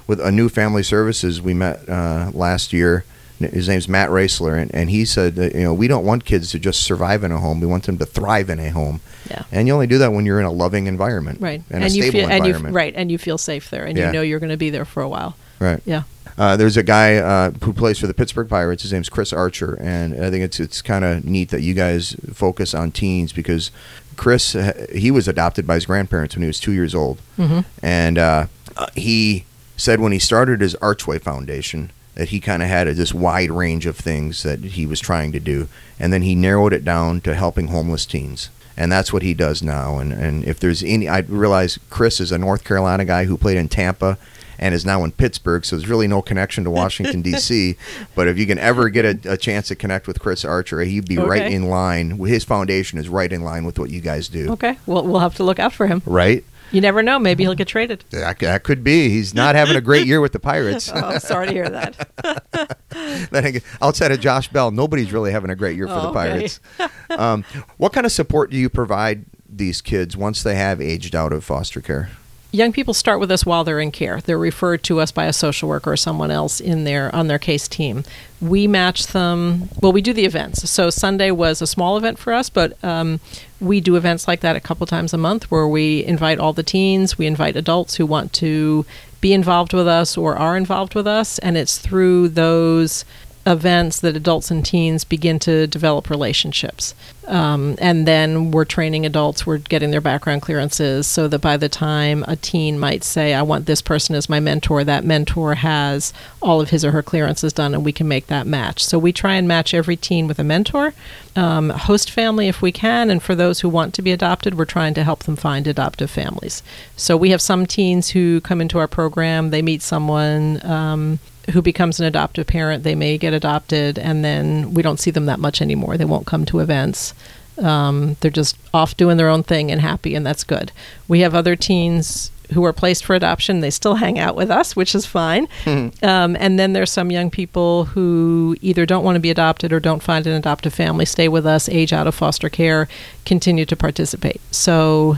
with 0.08 0.20
a 0.20 0.32
new 0.32 0.50
family 0.50 0.84
services 0.84 1.42
we 1.42 1.54
met 1.56 1.88
uh, 1.90 2.30
last 2.34 2.72
year 2.72 3.04
his 3.40 3.68
name's 3.68 3.88
Matt 3.88 4.10
Raisler, 4.10 4.60
and, 4.62 4.74
and 4.74 4.90
he 4.90 5.06
said 5.06 5.36
that 5.36 5.54
you 5.56 5.64
know 5.64 5.74
we 5.74 5.88
don't 5.88 6.06
want 6.06 6.26
kids 6.26 6.52
to 6.52 6.60
just 6.60 6.82
survive 6.84 7.24
in 7.24 7.32
a 7.32 7.40
home. 7.40 7.60
We 7.60 7.68
want 7.68 7.84
them 7.86 7.98
to 7.98 8.06
thrive 8.06 8.50
in 8.50 8.60
a 8.60 8.70
home, 8.70 9.02
Yeah. 9.30 9.44
and 9.52 9.68
you 9.68 9.74
only 9.74 9.88
do 9.88 9.98
that 10.00 10.14
when 10.14 10.26
you're 10.26 10.40
in 10.40 10.46
a 10.46 10.52
loving 10.52 10.88
environment, 10.88 11.40
Right. 11.42 11.62
and, 11.70 11.84
a 11.84 11.90
you 11.90 12.04
stable 12.04 12.20
feel 12.28 12.30
and 12.32 12.46
you 12.48 12.58
right 12.70 12.94
and 12.96 13.12
you 13.12 13.18
feel 13.18 13.38
safe 13.38 13.70
there 13.70 13.86
and 13.86 13.98
Yeah. 13.98 14.08
you 14.08 14.14
know 14.14 14.22
you're 14.22 14.40
going 14.40 14.52
to 14.52 14.58
be 14.58 14.70
there 14.70 14.86
for 14.86 15.02
a 15.04 15.10
while. 15.10 15.36
right. 15.60 15.82
Yeah. 15.86 16.04
Uh, 16.38 16.58
there's 16.58 16.76
a 16.76 16.84
guy 16.84 17.16
uh, 17.16 17.50
who 17.64 17.72
plays 17.72 17.98
for 17.98 18.08
the 18.08 18.14
Pittsburgh 18.14 18.50
Pirates. 18.50 18.84
His 18.84 18.92
name's 18.92 19.08
Chris 19.08 19.32
Archer, 19.32 19.78
and 19.82 20.14
I 20.22 20.30
think 20.30 20.44
it's 20.44 20.60
it's 20.60 20.82
kind 20.82 21.06
of 21.06 21.24
neat 21.24 21.50
that 21.50 21.62
you 21.62 21.74
guys 21.74 22.14
focus 22.34 22.74
on 22.74 22.92
teens 22.92 23.32
because 23.32 23.72
Chris 24.18 24.54
uh, 24.56 24.86
he 24.94 25.12
was 25.12 25.28
adopted 25.30 25.66
by 25.66 25.76
his 25.76 25.86
grandparents 25.86 26.36
when 26.36 26.42
he 26.44 26.48
was 26.48 26.60
two 26.60 26.74
years 26.74 26.94
old, 26.94 27.20
hmm 27.38 27.60
and 27.82 28.18
uh, 28.18 28.48
uh, 28.76 28.88
he 28.96 29.46
said 29.78 30.00
when 30.02 30.12
he 30.12 30.20
started 30.20 30.60
his 30.60 30.76
Archway 30.82 31.20
Foundation 31.20 31.92
that 32.16 32.30
he 32.30 32.40
kind 32.40 32.64
of 32.64 32.70
had 32.70 32.88
a, 32.88 32.94
this 32.94 33.14
wide 33.14 33.52
range 33.52 33.86
of 33.86 33.98
things 33.98 34.44
that 34.44 34.60
he 34.60 34.86
was 34.86 35.00
trying 35.00 35.32
to 35.34 35.40
do, 35.40 35.68
and 36.00 36.12
then 36.12 36.22
he 36.24 36.34
narrowed 36.36 36.74
it 36.74 36.84
down 36.84 37.22
to 37.22 37.36
helping 37.36 37.68
homeless 37.68 38.06
teens. 38.06 38.50
And 38.78 38.92
that's 38.92 39.14
what 39.14 39.22
he 39.24 39.34
does 39.34 39.64
now. 39.64 40.00
And, 40.00 40.12
and 40.12 40.44
if 40.44 40.60
there's 40.60 40.84
any, 40.84 41.08
I 41.08 41.20
realize 41.20 41.80
Chris 41.90 42.20
is 42.20 42.34
a 42.34 42.38
North 42.38 42.66
Carolina 42.66 43.06
guy 43.06 43.24
who 43.24 43.38
played 43.38 43.56
in 43.58 43.70
Tampa 43.70 44.18
and 44.60 44.74
is 44.76 44.86
now 44.86 45.04
in 45.04 45.12
Pittsburgh, 45.14 45.64
so 45.66 45.76
there's 45.78 45.90
really 45.90 46.08
no 46.08 46.22
connection 46.22 46.64
to 46.66 46.72
Washington 46.72 47.22
D.C. 47.22 47.76
But 48.16 48.28
if 48.30 48.38
you 48.38 48.46
can 48.46 48.58
ever 48.58 48.88
get 48.90 49.26
a, 49.26 49.34
a 49.34 49.38
chance 49.38 49.68
to 49.70 49.76
connect 49.76 50.08
with 50.08 50.20
Chris 50.20 50.44
Archer, 50.46 50.80
he'd 50.82 51.08
be 51.08 51.18
right 51.18 51.52
in 51.52 51.70
line. 51.70 52.12
His 52.26 52.44
foundation 52.46 52.98
is 53.00 53.08
right 53.10 53.32
in 53.32 53.44
line 53.44 53.66
with 53.66 53.78
what 53.80 53.90
you 53.90 54.00
guys 54.02 54.28
do, 54.30 54.52
Okay. 54.54 54.78
Well, 54.86 55.06
we'll 55.06 55.20
have 55.20 55.36
to 55.36 55.44
look 55.44 55.60
out 55.60 55.74
for 55.74 55.88
him. 55.88 56.02
right? 56.06 56.44
You 56.72 56.82
never 56.82 57.02
know. 57.04 57.20
Maybe 57.20 57.44
he'll 57.44 57.56
get 57.56 57.68
traded. 57.68 58.04
That, 58.10 58.40
that 58.40 58.64
could 58.64 58.84
be. 58.84 59.10
He's 59.10 59.34
not 59.34 59.56
having 59.56 59.76
a 59.76 59.82
great 59.82 60.06
year 60.08 60.20
with 60.22 60.34
the 60.34 60.40
Pirates. 60.40 60.92
Oh, 60.96 61.18
sorry 61.20 61.48
to 61.48 61.54
hear 61.54 61.70
that. 61.70 62.78
then 63.32 63.62
outside 63.82 64.12
of 64.12 64.20
Josh 64.20 64.48
Bell, 64.48 64.72
nobody's 64.72 65.12
really 65.14 65.32
having 65.32 65.50
a 65.50 65.56
great 65.56 65.76
year 65.76 65.88
for 65.88 65.94
Oh, 65.94 66.02
the 66.02 66.08
okay. 66.10 66.14
Pirates. 66.14 66.60
um, 67.12 67.44
what 67.78 67.94
kind 67.94 68.06
of 68.06 68.12
support 68.12 68.50
do 68.52 68.58
you 68.58 68.70
provide 68.70 69.26
these 69.48 69.82
kids 69.82 70.18
once 70.18 70.42
they 70.44 70.56
have 70.56 70.82
aged 70.82 71.16
out 71.16 71.32
of 71.34 71.44
foster 71.44 71.82
care? 71.82 72.10
Young 72.52 72.72
people 72.72 72.94
start 72.94 73.20
with 73.20 73.30
us 73.32 73.46
while 73.46 73.66
they're 73.66 73.82
in 73.82 73.92
care. 73.92 74.22
They're 74.22 74.38
referred 74.38 74.82
to 74.84 75.02
us 75.02 75.12
by 75.12 75.26
a 75.26 75.34
social 75.34 75.68
worker 75.68 75.92
or 75.92 75.98
someone 75.98 76.32
else 76.32 76.62
in 76.62 76.86
their 76.86 77.14
on 77.14 77.28
their 77.28 77.40
case 77.40 77.68
team. 77.68 78.06
We 78.40 78.66
match 78.66 79.08
them. 79.08 79.68
Well, 79.82 79.92
we 79.92 80.02
do 80.02 80.14
the 80.14 80.24
events. 80.26 80.70
So 80.70 80.90
Sunday 80.90 81.32
was 81.32 81.62
a 81.62 81.68
small 81.68 81.98
event 81.98 82.18
for 82.18 82.32
us, 82.32 82.50
but 82.50 82.82
um, 82.84 83.20
we 83.60 83.80
do 83.80 83.96
events 83.96 84.28
like 84.28 84.42
that 84.42 84.56
a 84.56 84.60
couple 84.60 84.86
times 84.86 85.14
a 85.14 85.18
month 85.18 85.50
where 85.50 85.68
we 85.68 86.04
invite 86.06 86.40
all 86.40 86.54
the 86.54 86.64
teens. 86.64 87.18
We 87.18 87.26
invite 87.26 87.56
adults 87.56 87.96
who 87.96 88.06
want 88.06 88.34
to 88.34 88.86
be 89.22 89.34
involved 89.34 89.74
with 89.74 89.88
us 89.88 90.18
or 90.18 90.36
are 90.38 90.58
involved 90.58 90.94
with 90.94 91.08
us, 91.08 91.40
and 91.40 91.58
it's 91.58 91.78
through 91.78 92.30
those 92.30 93.06
events 93.46 94.00
that 94.00 94.16
adults 94.16 94.50
and 94.50 94.66
teens 94.66 95.04
begin 95.04 95.38
to 95.40 95.68
develop 95.68 96.10
relationships. 96.10 96.96
Um, 97.28 97.76
and 97.80 98.08
then 98.08 98.52
we're 98.52 98.66
training 98.66 99.06
adults, 99.06 99.46
we're 99.46 99.58
getting 99.58 99.92
their 99.92 100.02
background 100.02 100.42
clearances 100.42 101.08
so 101.08 101.28
that 101.28 101.40
by 101.40 101.58
the 101.58 101.70
time 101.70 102.24
a 102.28 102.36
teen 102.36 102.78
might 102.80 103.04
say, 103.04 103.34
I 103.34 103.42
want 103.42 103.66
this 103.66 103.82
person 103.82 104.16
as 104.16 104.30
my 104.30 104.40
mentor, 104.40 104.84
that 104.84 105.04
mentor 105.04 105.56
has 105.56 106.14
all 106.42 106.62
of 106.62 106.70
his 106.70 106.86
or 106.86 106.92
her 106.92 107.04
clearances 107.04 107.54
done 107.54 107.74
and 107.74 107.84
we 107.84 107.92
can 107.92 108.08
make 108.08 108.28
that 108.28 108.46
match. 108.48 108.84
So 108.84 109.00
we 109.00 109.12
try 109.12 109.36
and 109.36 109.48
match 109.48 109.74
every 109.74 109.96
teen 109.96 110.28
with 110.28 110.38
a 110.40 110.44
mentor, 110.44 110.94
um, 111.36 111.70
host 111.72 112.12
family 112.12 112.48
if 112.48 112.62
we 112.62 112.72
can, 112.72 113.10
and 113.10 113.22
for 113.22 113.36
those 113.36 113.60
who 113.60 113.70
want 113.70 113.94
to 113.96 114.02
be 114.02 114.12
adopted, 114.12 114.56
we're 114.56 114.66
trying 114.66 114.94
to 114.96 115.04
help 115.04 115.24
them 115.24 115.36
find 115.36 115.68
adoptive 115.68 116.12
families. 116.12 116.62
So 116.96 117.18
we 117.18 117.32
have 117.32 117.42
some 117.42 117.66
teens 117.66 118.10
who 118.10 118.42
come 118.42 118.62
into 118.62 118.78
our 118.78 118.88
program, 118.88 119.50
they 119.50 119.62
meet 119.62 119.82
someone. 119.82 120.64
Um, 120.66 121.20
who 121.52 121.62
becomes 121.62 122.00
an 122.00 122.06
adoptive 122.06 122.48
parent, 122.48 122.84
they 122.84 122.96
may 122.96 123.18
get 123.18 123.34
adopted, 123.34 124.00
and 124.00 124.24
then 124.24 124.74
we 124.74 124.82
don't 124.82 125.00
see 125.00 125.12
them 125.12 125.26
that 125.28 125.40
much 125.40 125.62
anymore. 125.62 125.98
They 125.98 126.06
won't 126.06 126.28
come 126.28 126.46
to 126.46 126.60
events. 126.60 127.14
Um, 127.58 128.18
they're 128.20 128.32
just 128.32 128.58
off 128.74 128.98
doing 128.98 129.18
their 129.18 129.30
own 129.30 129.44
thing 129.44 129.72
and 129.72 129.82
happy, 129.82 130.16
and 130.16 130.26
that's 130.26 130.44
good. 130.44 130.72
We 131.08 131.22
have 131.22 131.36
other 131.36 131.56
teens 131.56 132.32
who 132.54 132.64
are 132.64 132.74
placed 132.74 133.06
for 133.06 133.16
adoption. 133.16 133.60
They 133.60 133.70
still 133.70 133.96
hang 134.06 134.20
out 134.20 134.36
with 134.36 134.52
us, 134.52 134.76
which 134.76 134.96
is 134.96 135.06
fine. 135.06 135.48
Um, 136.02 136.38
and 136.40 136.60
then 136.60 136.74
there's 136.74 136.92
some 136.92 137.12
young 137.12 137.32
people 137.32 137.86
who 137.86 138.56
either 138.62 138.86
don't 138.86 139.04
want 139.04 139.16
to 139.16 139.20
be 139.20 139.32
adopted 139.32 139.74
or 139.74 139.80
don't 139.80 140.04
find 140.04 140.28
an 140.28 140.34
adoptive 140.34 140.74
family, 140.74 141.06
stay 141.06 141.28
with 141.28 141.46
us, 141.46 141.68
age 141.70 141.94
out 141.94 142.06
of 142.06 142.14
foster 142.14 142.50
care, 142.50 142.88
continue 143.26 143.66
to 143.66 143.76
participate. 143.76 144.40
So 144.52 145.18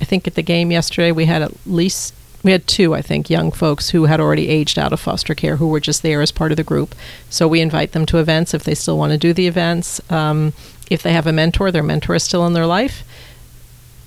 I 0.00 0.04
think 0.04 0.26
at 0.26 0.34
the 0.34 0.42
game 0.42 0.70
yesterday 0.70 1.10
we 1.12 1.24
had 1.24 1.42
at 1.42 1.52
least 1.66 2.14
we 2.42 2.52
had 2.52 2.66
two, 2.66 2.94
I 2.94 3.02
think, 3.02 3.30
young 3.30 3.52
folks 3.52 3.90
who 3.90 4.04
had 4.04 4.20
already 4.20 4.48
aged 4.48 4.78
out 4.78 4.92
of 4.92 5.00
foster 5.00 5.34
care 5.34 5.56
who 5.56 5.68
were 5.68 5.80
just 5.80 6.02
there 6.02 6.20
as 6.20 6.32
part 6.32 6.50
of 6.50 6.56
the 6.56 6.64
group. 6.64 6.94
So 7.30 7.46
we 7.46 7.60
invite 7.60 7.92
them 7.92 8.06
to 8.06 8.18
events 8.18 8.52
if 8.52 8.64
they 8.64 8.74
still 8.74 8.98
want 8.98 9.12
to 9.12 9.18
do 9.18 9.32
the 9.32 9.46
events. 9.46 10.00
Um, 10.10 10.52
if 10.90 11.02
they 11.02 11.12
have 11.12 11.26
a 11.26 11.32
mentor, 11.32 11.70
their 11.70 11.82
mentor 11.82 12.14
is 12.14 12.24
still 12.24 12.46
in 12.46 12.52
their 12.52 12.66
life. 12.66 13.04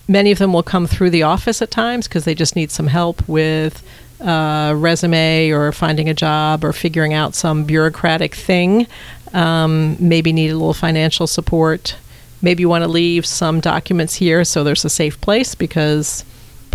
Many 0.08 0.32
of 0.32 0.38
them 0.38 0.54
will 0.54 0.63
come 0.63 0.86
through 0.86 1.10
the 1.10 1.24
office 1.24 1.62
at 1.62 1.72
times 1.72 2.08
because 2.08 2.25
they 2.25 2.36
just 2.36 2.56
need 2.56 2.72
some 2.72 2.88
help 2.88 3.27
with 3.27 3.84
uh, 4.22 4.74
resume 4.75 5.50
or 5.50 5.72
finding 5.72 6.10
a 6.10 6.13
job 6.13 6.63
or 6.63 6.74
figuring 6.74 7.13
out 7.13 7.36
some 7.36 7.63
bureaucratic 7.63 8.36
thing. 8.36 8.86
Um, 9.34 9.98
maybe 10.00 10.32
need 10.32 10.51
a 10.51 10.54
little 10.54 10.74
financial 10.74 11.25
support. 11.25 11.96
Maybe 12.42 12.62
you 12.62 12.70
want 12.70 12.84
to 12.84 12.88
leave 12.88 13.25
some 13.25 13.60
documents 13.60 14.15
here 14.15 14.44
so 14.44 14.63
there's 14.63 14.86
a 14.86 14.89
safe 14.89 15.20
place 15.22 15.56
because 15.56 16.24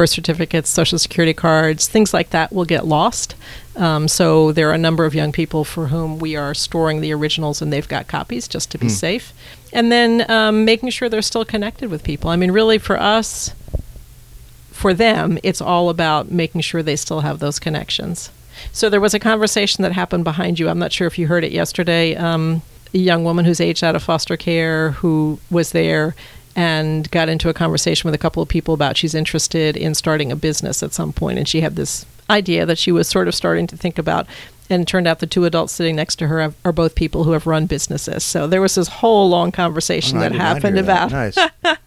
birth 0.01 0.09
certificates, 0.11 0.71
social 0.71 0.99
security 0.99 1.35
cards, 1.35 1.87
things 1.87 2.15
like 2.15 2.31
that 2.31 2.51
will 2.55 2.65
get 2.65 2.87
lost. 2.87 3.35
Um, 3.77 4.09
so 4.09 4.51
there 4.51 4.71
are 4.71 4.73
a 4.73 4.79
number 4.79 5.05
of 5.05 5.15
young 5.15 5.31
people 5.31 5.63
for 5.63 5.89
whom 5.89 6.19
we 6.19 6.37
are 6.37 6.55
storing 6.55 7.03
the 7.03 7.13
originals 7.13 7.61
and 7.61 7.71
they've 7.71 7.87
got 7.87 8.09
copies 8.09 8.49
just 8.49 8.71
to 8.71 8.79
be 8.79 8.87
Hmm. 8.87 8.93
safe. 8.93 9.33
And 9.75 9.93
then 9.93 10.29
um, 10.31 10.65
making 10.65 10.89
sure 10.89 11.11
they're 11.11 11.21
still 11.21 11.45
connected 11.45 11.91
with 11.91 12.03
people. 12.03 12.31
I 12.31 12.37
mean, 12.37 12.51
really, 12.51 12.79
for 12.79 12.99
us, 12.99 13.53
for 14.73 14.95
them, 14.95 15.39
it's 15.43 15.61
all 15.61 15.91
about 15.91 16.31
making 16.31 16.63
sure 16.63 16.83
they 16.83 16.97
still 16.97 17.21
have 17.21 17.39
those 17.39 17.59
connections. 17.59 18.31
So 18.73 18.89
there 18.89 19.03
was 19.03 19.13
a 19.13 19.19
conversation 19.19 19.83
that 19.83 19.93
happened 19.93 20.25
behind 20.25 20.59
you. 20.59 20.71
I'm 20.71 20.79
not 20.79 20.93
sure 20.93 21.07
if 21.07 21.19
you 21.19 21.27
heard 21.27 21.45
it 21.45 21.53
yesterday. 21.53 22.17
Um, 22.17 22.63
a 22.95 22.99
young 22.99 23.23
woman 23.23 23.45
who's 23.45 23.61
aged 23.61 23.85
out 23.85 23.95
of 23.97 24.03
foster 24.03 24.39
care 24.39 24.93
who 24.93 25.39
was 25.51 25.73
there 25.73 26.15
and 26.57 27.11
got 27.11 27.29
into 27.29 27.49
a 27.49 27.55
conversation 27.55 28.09
with 28.09 28.15
a 28.15 28.19
couple 28.19 28.43
of 28.43 28.49
people 28.49 28.75
about 28.75 28.97
she's 28.97 29.15
interested 29.15 29.77
in 29.77 29.95
starting 29.95 30.33
a 30.33 30.37
business 30.37 30.83
at 30.83 30.93
some 30.93 31.13
point, 31.13 31.39
and 31.39 31.49
she 31.49 31.61
had 31.61 31.77
this 31.77 32.05
idea 32.29 32.67
that 32.67 32.79
she 32.79 32.93
was 32.93 33.09
sort 33.09 33.29
of 33.29 33.35
starting 33.35 33.67
to 33.67 33.77
think 33.77 33.99
about. 33.99 34.27
And 34.71 34.83
it 34.83 34.87
turned 34.89 35.07
out 35.09 35.19
the 35.19 35.27
two 35.27 35.45
adults 35.45 35.73
sitting 35.73 35.97
next 35.97 36.17
to 36.21 36.29
her 36.29 36.55
are 36.65 36.73
both 36.73 36.95
people 36.95 37.25
who 37.25 37.33
have 37.33 37.47
run 37.47 37.67
businesses. 37.67 38.23
So 38.25 38.47
there 38.47 38.61
was 38.61 38.77
this 38.77 38.87
whole 38.89 39.29
long 39.29 39.51
conversation 39.53 40.19
Oh, 40.19 40.21
that 40.21 40.33
happened 40.33 40.77
hear 40.77 40.85
that. 40.85 41.09
about 41.09 41.13
Nice. 41.13 41.37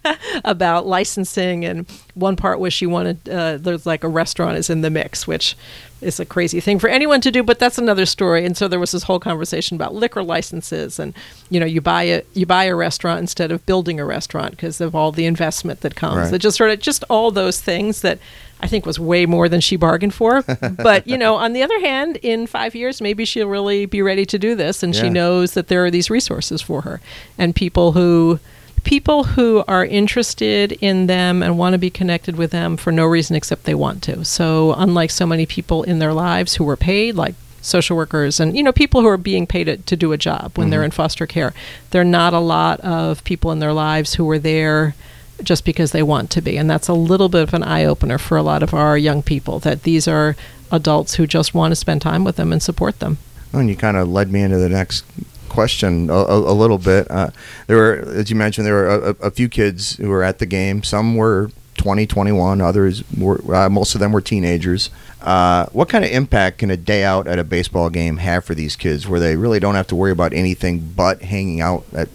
about 0.44 0.86
licensing 0.86 1.64
and 1.66 1.86
one 2.16 2.36
part 2.36 2.60
was 2.60 2.74
she 2.74 2.86
wanted 2.86 3.28
uh, 3.30 3.58
there's 3.58 3.86
like 3.86 4.04
a 4.04 4.08
restaurant 4.08 4.58
is 4.58 4.70
in 4.70 4.82
the 4.82 4.90
mix 4.90 5.26
which 5.28 5.56
is 6.02 6.20
a 6.20 6.26
crazy 6.26 6.60
thing 6.60 6.80
for 6.80 6.90
anyone 6.90 7.22
to 7.22 7.32
do 7.32 7.42
but 7.44 7.60
that's 7.60 7.78
another 7.78 8.06
story 8.06 8.46
and 8.46 8.58
so 8.58 8.68
there 8.68 8.80
was 8.80 8.92
this 8.92 9.04
whole 9.04 9.20
conversation 9.20 9.76
about 9.76 9.94
liquor 9.94 10.22
licenses 10.24 11.00
and 11.00 11.14
you 11.50 11.60
know 11.60 11.66
you 11.66 11.80
buy 11.82 12.04
a 12.04 12.22
you 12.34 12.46
buy 12.46 12.66
a 12.66 12.76
restaurant 12.76 13.20
instead 13.20 13.52
of 13.52 13.66
building 13.66 14.00
a 14.00 14.06
restaurant 14.06 14.52
because 14.52 14.82
of 14.82 14.94
all 14.96 15.12
the 15.12 15.26
investment 15.26 15.82
that 15.82 15.96
comes 15.96 16.18
Right. 16.18 16.32
that 16.32 16.40
just 16.40 16.58
sort 16.58 16.72
of 16.72 16.80
just 16.80 17.04
all 17.10 17.32
those 17.32 17.62
things 17.62 18.02
that 18.02 18.20
I 18.64 18.68
think 18.68 18.86
was 18.86 18.98
way 18.98 19.26
more 19.26 19.50
than 19.50 19.60
she 19.60 19.76
bargained 19.76 20.14
for. 20.14 20.42
but, 20.78 21.06
you 21.06 21.18
know, 21.18 21.36
on 21.36 21.52
the 21.52 21.62
other 21.62 21.80
hand, 21.82 22.18
in 22.22 22.48
five 22.48 22.74
years, 22.74 23.02
maybe 23.02 23.26
she'll 23.26 23.50
really 23.50 23.86
be 23.86 24.02
ready 24.02 24.26
to 24.26 24.40
do 24.40 24.56
this 24.56 24.82
and 24.82 24.96
Yeah. 24.96 25.02
she 25.02 25.10
knows 25.10 25.54
that 25.54 25.68
there 25.68 25.84
are 25.84 25.92
these 25.92 26.10
resources 26.10 26.62
for 26.62 26.82
her 26.82 27.02
and 27.38 27.54
people 27.54 27.92
who 27.92 28.40
people 28.86 29.24
who 29.24 29.64
are 29.68 29.86
interested 29.86 30.74
in 30.82 31.08
them 31.08 31.42
and 31.42 31.58
want 31.58 31.74
to 31.74 31.78
be 31.78 31.90
connected 31.90 32.36
with 32.36 32.52
them 32.52 32.76
for 32.76 32.92
no 32.92 33.06
reason 33.06 33.36
except 33.36 33.64
they 33.64 33.76
want 33.76 34.02
to. 34.04 34.26
So, 34.26 34.74
unlike 34.74 35.10
so 35.12 35.26
many 35.26 35.46
people 35.46 35.84
in 35.84 36.00
their 36.00 36.14
lives 36.14 36.56
who 36.56 36.64
were 36.66 36.76
paid, 36.78 37.16
like 37.16 37.36
social 37.62 37.96
workers 37.96 38.42
and 38.42 38.58
you 38.58 38.62
know 38.62 38.74
people 38.74 39.00
who 39.00 39.08
are 39.08 39.16
being 39.18 39.48
paid 39.48 39.64
to, 39.66 39.78
to 39.78 39.96
do 39.96 40.12
a 40.12 40.18
job 40.18 40.52
when 40.56 40.70
they're 40.70 40.82
mm-hmm. 40.82 40.86
in 40.86 40.92
foster 40.92 41.26
care, 41.26 41.54
there 41.92 42.02
are 42.02 42.06
not 42.06 42.34
a 42.34 42.40
lot 42.40 42.80
of 42.82 43.24
people 43.24 43.52
in 43.54 43.60
their 43.60 43.72
lives 43.74 44.16
who 44.16 44.30
are 44.30 44.40
there 44.40 44.96
just 45.42 45.66
because 45.66 45.92
they 45.92 46.04
want 46.04 46.30
to 46.32 46.42
be, 46.42 46.58
and 46.58 46.70
that's 46.70 46.88
a 46.88 46.94
little 46.94 47.30
bit 47.30 47.42
of 47.44 47.54
an 47.54 47.64
eye 47.64 47.86
opener 47.86 48.18
for 48.18 48.38
a 48.38 48.44
lot 48.44 48.62
of 48.64 48.74
our 48.74 48.98
young 48.98 49.24
people 49.24 49.60
that 49.60 49.84
these 49.84 50.08
are 50.08 50.36
adults 50.72 51.16
who 51.16 51.26
just 51.28 51.54
want 51.54 51.72
to 51.72 51.76
spend 51.76 52.02
time 52.02 52.24
with 52.24 52.36
them 52.36 52.52
and 52.52 52.62
support 52.62 53.00
them. 53.00 53.18
And 53.52 53.70
you 53.70 53.76
kind 53.76 53.98
of 53.98 54.08
led 54.10 54.32
me 54.32 54.42
into 54.42 54.58
the 54.58 54.70
next 54.70 55.06
question 55.50 56.10
a, 56.10 56.14
a, 56.14 56.52
a 56.52 56.54
little 56.54 56.78
bit. 56.80 57.10
Uh, 57.12 57.30
there 57.68 57.78
were, 57.78 57.94
as 58.16 58.30
you 58.30 58.36
mentioned, 58.36 58.66
there 58.66 58.74
were 58.74 58.88
a, 58.88 59.10
a- 59.12 59.28
a 59.28 59.32
few 59.32 59.48
kids 59.50 59.98
who 59.98 60.10
were 60.10 60.24
at 60.24 60.40
the 60.40 60.46
game. 60.48 60.82
Some 60.84 61.16
were 61.16 61.52
20, 61.78 62.08
21. 62.08 62.62
Others 62.62 63.04
were, 63.18 63.56
uh, 63.56 63.70
most 63.70 63.94
of 63.96 64.00
them 64.00 64.12
were 64.12 64.22
teenagers. 64.22 64.90
Uh, 65.22 65.68
what 65.68 65.90
kind 65.90 66.04
of 66.04 66.12
impact 66.12 66.58
can 66.60 66.72
a 66.72 66.78
day 66.78 67.04
out 67.04 67.28
at 67.28 67.38
a 67.40 67.44
baseball 67.44 67.90
game 67.90 68.18
have 68.18 68.44
for 68.46 68.56
these 68.56 68.76
kids, 68.76 69.08
where 69.08 69.20
they 69.20 69.36
really 69.36 69.60
don't 69.60 69.76
have 69.76 69.88
to 69.88 69.96
worry 69.96 70.12
about 70.12 70.34
anything 70.34 70.80
but 70.96 71.22
hanging 71.22 71.62
out 71.62 71.86
at 71.94 72.10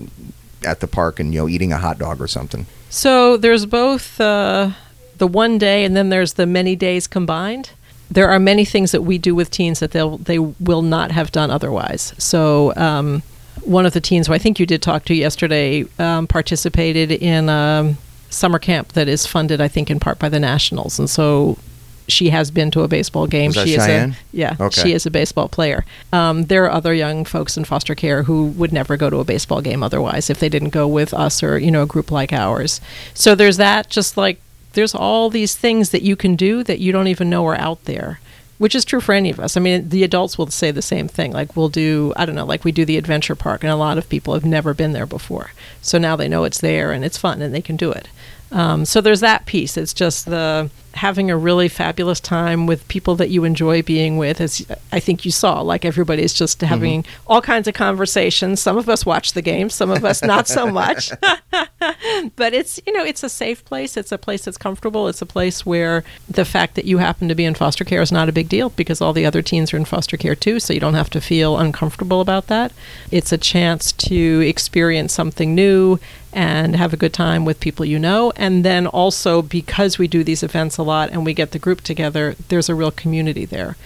at 0.64 0.80
the 0.80 0.88
park 0.88 1.20
and 1.20 1.32
you 1.32 1.40
know 1.40 1.48
eating 1.48 1.72
a 1.72 1.78
hot 1.78 1.98
dog 1.98 2.20
or 2.20 2.26
something? 2.26 2.66
So 2.90 3.37
there's 3.37 3.66
both 3.66 4.21
uh, 4.21 4.71
the 5.18 5.26
one 5.26 5.59
day 5.59 5.85
and 5.85 5.97
then 5.97 6.09
there's 6.09 6.35
the 6.35 6.47
many 6.47 6.76
days 6.76 7.07
combined. 7.07 7.71
There 8.11 8.28
are 8.28 8.38
many 8.38 8.64
things 8.64 8.92
that 8.92 9.02
we 9.02 9.18
do 9.18 9.35
with 9.35 9.50
teens 9.50 9.80
that 9.80 9.90
they'll 9.90 10.16
they 10.18 10.38
will 10.38 10.83
not 10.83 11.11
have 11.11 11.30
done 11.30 11.50
otherwise. 11.50 12.14
So 12.16 12.75
um, 12.76 13.23
one 13.64 13.85
of 13.85 13.92
the 13.92 14.00
teens 14.00 14.26
who 14.26 14.33
I 14.33 14.38
think 14.38 14.59
you 14.59 14.64
did 14.64 14.80
talk 14.80 15.04
to 15.07 15.14
yesterday 15.14 15.85
um, 15.99 16.26
participated 16.26 17.12
in 17.12 17.50
a 17.50 17.95
summer 18.30 18.59
camp 18.59 18.92
that 18.92 19.09
is 19.09 19.26
funded, 19.26 19.61
I 19.61 19.68
think, 19.68 19.90
in 19.90 20.00
part 20.00 20.18
by 20.18 20.28
the 20.28 20.40
Nationals, 20.40 20.99
and 20.99 21.09
so 21.09 21.59
she 22.08 22.30
has 22.30 22.50
been 22.50 22.70
to 22.72 22.82
a 22.82 22.88
baseball 22.88 23.26
game. 23.26 23.52
She 23.52 23.74
Cheyenne? 23.76 24.10
is 24.10 24.16
a 24.16 24.18
yeah, 24.32 24.56
Okay. 24.58 24.82
she 24.82 24.92
is 24.92 25.06
a 25.06 25.10
baseball 25.10 25.48
player. 25.48 25.84
Um, 26.12 26.44
there 26.44 26.64
are 26.64 26.70
other 26.72 26.94
young 26.94 27.24
folks 27.24 27.56
in 27.56 27.64
foster 27.64 27.94
care 27.94 28.22
who 28.24 28.46
would 28.46 28.72
never 28.72 28.96
go 28.96 29.10
to 29.10 29.18
a 29.18 29.24
baseball 29.24 29.60
game 29.60 29.82
otherwise 29.82 30.30
if 30.30 30.40
they 30.40 30.48
didn't 30.48 30.70
go 30.70 30.88
with 30.88 31.12
us 31.14 31.42
or 31.42 31.58
you 31.58 31.70
know 31.70 31.82
a 31.82 31.86
group 31.86 32.10
like 32.10 32.32
ours. 32.32 32.80
So 33.14 33.34
there's 33.34 33.58
that. 33.58 33.88
Just 33.90 34.16
like 34.16 34.40
there's 34.72 34.94
all 34.94 35.30
these 35.30 35.54
things 35.56 35.90
that 35.90 36.02
you 36.02 36.16
can 36.16 36.36
do 36.36 36.62
that 36.64 36.78
you 36.80 36.92
don't 36.92 37.08
even 37.08 37.30
know 37.30 37.46
are 37.46 37.58
out 37.58 37.84
there. 37.84 38.20
Which 38.58 38.74
is 38.74 38.84
true 38.84 39.00
for 39.00 39.12
any 39.12 39.30
of 39.30 39.38
us. 39.38 39.56
I 39.56 39.60
mean, 39.60 39.88
the 39.88 40.02
adults 40.02 40.36
will 40.36 40.48
say 40.48 40.72
the 40.72 40.82
same 40.82 41.06
thing. 41.06 41.30
Like, 41.30 41.54
we'll 41.56 41.68
do, 41.68 42.12
I 42.16 42.26
don't 42.26 42.34
know, 42.34 42.44
like 42.44 42.64
we 42.64 42.72
do 42.72 42.84
the 42.84 42.96
adventure 42.96 43.36
park, 43.36 43.62
and 43.62 43.70
a 43.70 43.76
lot 43.76 43.98
of 43.98 44.08
people 44.08 44.34
have 44.34 44.44
never 44.44 44.74
been 44.74 44.90
there 44.90 45.06
before. 45.06 45.52
So 45.80 45.96
now 45.96 46.16
they 46.16 46.26
know 46.26 46.42
it's 46.42 46.60
there 46.60 46.90
and 46.90 47.04
it's 47.04 47.16
fun 47.16 47.40
and 47.40 47.54
they 47.54 47.62
can 47.62 47.76
do 47.76 47.92
it. 47.92 48.08
Um, 48.50 48.84
so 48.84 49.00
there's 49.00 49.20
that 49.20 49.46
piece. 49.46 49.76
It's 49.76 49.94
just 49.94 50.26
the 50.26 50.70
having 50.98 51.30
a 51.30 51.36
really 51.36 51.68
fabulous 51.68 52.20
time 52.20 52.66
with 52.66 52.86
people 52.88 53.14
that 53.16 53.30
you 53.30 53.44
enjoy 53.44 53.82
being 53.82 54.18
with. 54.18 54.40
As 54.40 54.66
I 54.92 55.00
think 55.00 55.24
you 55.24 55.30
saw, 55.30 55.60
like 55.60 55.84
everybody's 55.84 56.34
just 56.34 56.58
mm-hmm. 56.58 56.66
having 56.66 57.04
all 57.26 57.40
kinds 57.40 57.68
of 57.68 57.74
conversations. 57.74 58.60
Some 58.60 58.76
of 58.76 58.88
us 58.88 59.06
watch 59.06 59.32
the 59.32 59.42
game, 59.42 59.70
some 59.70 59.90
of 59.90 60.04
us 60.04 60.22
not 60.22 60.48
so 60.48 60.66
much. 60.66 61.10
but 62.36 62.52
it's 62.52 62.80
you 62.86 62.92
know 62.92 63.04
it's 63.04 63.22
a 63.22 63.28
safe 63.28 63.64
place. 63.64 63.96
It's 63.96 64.12
a 64.12 64.18
place 64.18 64.44
that's 64.44 64.58
comfortable. 64.58 65.08
It's 65.08 65.22
a 65.22 65.26
place 65.26 65.64
where 65.64 66.04
the 66.28 66.44
fact 66.44 66.74
that 66.74 66.84
you 66.84 66.98
happen 66.98 67.28
to 67.28 67.34
be 67.34 67.44
in 67.44 67.54
foster 67.54 67.84
care 67.84 68.02
is 68.02 68.12
not 68.12 68.28
a 68.28 68.32
big 68.32 68.48
deal 68.48 68.70
because 68.70 69.00
all 69.00 69.12
the 69.12 69.26
other 69.26 69.42
teens 69.42 69.72
are 69.72 69.76
in 69.76 69.84
foster 69.84 70.16
care 70.16 70.34
too. 70.34 70.58
So 70.58 70.72
you 70.72 70.80
don't 70.80 70.94
have 70.94 71.10
to 71.10 71.20
feel 71.20 71.58
uncomfortable 71.58 72.20
about 72.20 72.48
that. 72.48 72.72
It's 73.10 73.32
a 73.32 73.38
chance 73.38 73.92
to 73.92 74.40
experience 74.40 75.12
something 75.12 75.54
new 75.54 75.98
and 76.32 76.76
have 76.76 76.92
a 76.92 76.96
good 76.96 77.12
time 77.12 77.44
with 77.44 77.60
people 77.60 77.84
you 77.84 77.98
know. 77.98 78.32
And 78.36 78.64
then 78.64 78.86
also 78.86 79.42
because 79.42 79.98
we 79.98 80.08
do 80.08 80.22
these 80.22 80.42
events 80.42 80.78
a 80.78 80.82
lot 80.88 81.11
and 81.12 81.21
we 81.26 81.33
get 81.35 81.50
the 81.52 81.59
group 81.66 81.80
together, 81.83 82.35
there's 82.49 82.68
a 82.68 82.75
real 82.83 82.90
community 83.02 83.45
there 83.57 83.76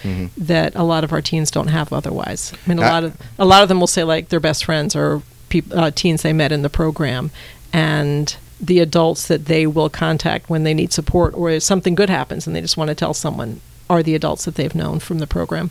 that 0.53 0.71
a 0.75 0.85
lot 0.93 1.03
of 1.05 1.13
our 1.13 1.23
teens 1.31 1.51
don't 1.51 1.69
have 1.79 1.93
otherwise. 1.93 2.53
I 2.55 2.69
mean, 2.69 2.79
a 2.79 2.83
Uh, 2.87 2.91
lot 2.95 3.05
of 3.05 3.13
a 3.39 3.45
lot 3.53 3.63
of 3.63 3.69
them 3.69 3.79
will 3.81 3.93
say 3.97 4.05
like 4.15 4.25
their 4.29 4.41
best 4.49 4.65
friends 4.65 4.95
or 4.97 5.23
peop 5.51 5.67
uh, 5.81 5.91
teens 6.01 6.23
they 6.23 6.33
met 6.33 6.53
in 6.53 6.63
the 6.63 6.71
program, 6.83 7.31
and 7.73 8.37
the 8.61 8.79
adults 8.81 9.27
that 9.27 9.47
they 9.47 9.67
will 9.67 9.91
contact 9.91 10.49
when 10.49 10.63
they 10.63 10.75
need 10.75 10.93
support 10.93 11.35
or 11.35 11.51
if 11.51 11.63
something 11.63 11.95
good 11.97 12.09
happens 12.11 12.47
and 12.47 12.55
they 12.55 12.61
just 12.61 12.77
want 12.77 12.89
to 12.89 12.95
tell 12.95 13.13
someone 13.13 13.61
are 13.91 14.03
the 14.05 14.15
adults 14.15 14.45
that 14.45 14.55
they've 14.55 14.75
known 14.83 15.01
from 15.01 15.19
the 15.19 15.27
program. 15.27 15.71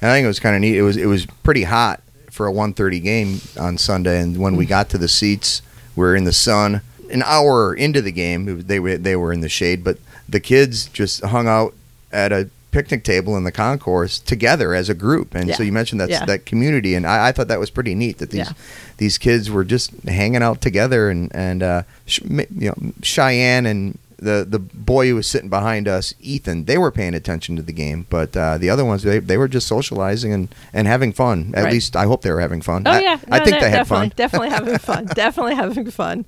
And 0.00 0.10
I 0.10 0.14
think 0.16 0.24
it 0.24 0.28
was 0.34 0.40
kind 0.40 0.56
of 0.56 0.60
neat. 0.60 0.76
It 0.76 0.82
was 0.82 0.96
it 0.96 1.06
was 1.06 1.26
pretty 1.44 1.62
hot 1.64 2.00
for 2.30 2.46
a 2.48 2.52
1:30 2.52 3.00
game 3.02 3.40
on 3.58 3.78
Sunday, 3.78 4.20
and 4.20 4.36
when 4.38 4.56
we 4.56 4.66
got 4.66 4.88
to 4.90 4.98
the 4.98 5.08
seats, 5.08 5.62
we 5.96 6.00
were 6.04 6.16
in 6.16 6.24
the 6.24 6.32
sun. 6.32 6.80
An 7.10 7.22
hour 7.26 7.74
into 7.74 8.00
the 8.00 8.10
game, 8.12 8.62
they 8.66 8.80
were 8.80 8.96
they 8.96 9.16
were 9.16 9.32
in 9.32 9.40
the 9.40 9.48
shade, 9.48 9.84
but 9.84 9.98
the 10.32 10.40
kids 10.40 10.86
just 10.86 11.22
hung 11.24 11.46
out 11.46 11.72
at 12.12 12.32
a 12.32 12.48
picnic 12.72 13.04
table 13.04 13.36
in 13.36 13.44
the 13.44 13.52
concourse 13.52 14.18
together 14.18 14.74
as 14.74 14.88
a 14.88 14.94
group. 14.94 15.34
And 15.34 15.54
so 15.54 15.62
you 15.62 15.72
mentioned 15.72 16.00
that 16.00 16.08
Yeah. 16.08 16.24
that 16.24 16.46
community, 16.46 16.94
and 16.94 17.06
I, 17.06 17.28
I 17.28 17.32
thought 17.32 17.48
that 17.48 17.60
was 17.60 17.70
pretty 17.70 17.94
neat 17.94 18.18
that 18.18 18.30
these 18.30 18.48
Yeah. 18.48 18.52
these 18.96 19.18
kids 19.18 19.50
were 19.50 19.64
just 19.64 19.90
hanging 20.08 20.42
out 20.42 20.60
together, 20.62 21.10
and 21.10 21.30
and 21.34 21.62
uh, 21.62 21.82
you 22.06 22.46
know 22.70 22.92
Cheyenne 23.02 23.66
and. 23.66 23.98
The, 24.18 24.46
the 24.48 24.60
boy 24.60 25.08
who 25.08 25.16
was 25.16 25.26
sitting 25.26 25.48
behind 25.48 25.88
us, 25.88 26.14
Ethan, 26.20 26.66
they 26.66 26.78
were 26.78 26.92
paying 26.92 27.12
attention 27.12 27.56
to 27.56 27.62
the 27.62 27.72
game, 27.72 28.06
but 28.08 28.36
uh, 28.36 28.56
the 28.56 28.70
other 28.70 28.84
ones 28.84 29.02
they, 29.02 29.18
they 29.18 29.36
were 29.36 29.48
just 29.48 29.66
socializing 29.66 30.32
and, 30.32 30.46
and 30.72 30.86
having 30.86 31.12
fun. 31.12 31.52
At 31.56 31.64
Right. 31.64 31.72
least 31.72 31.96
I 31.96 32.04
hope 32.04 32.22
they 32.22 32.30
were 32.30 32.38
having 32.38 32.60
fun. 32.62 32.84
Oh 32.86 32.92
I, 32.92 33.00
yeah, 33.00 33.18
I 33.32 33.40
think 33.40 33.58
they 33.58 33.68
had 33.68 33.78
definitely, 33.78 34.10
fun. 34.10 34.12
Definitely 34.14 34.50
having 34.50 34.78
fun. 34.78 35.04
definitely 35.16 35.54
having 35.56 35.90
fun. 35.90 36.24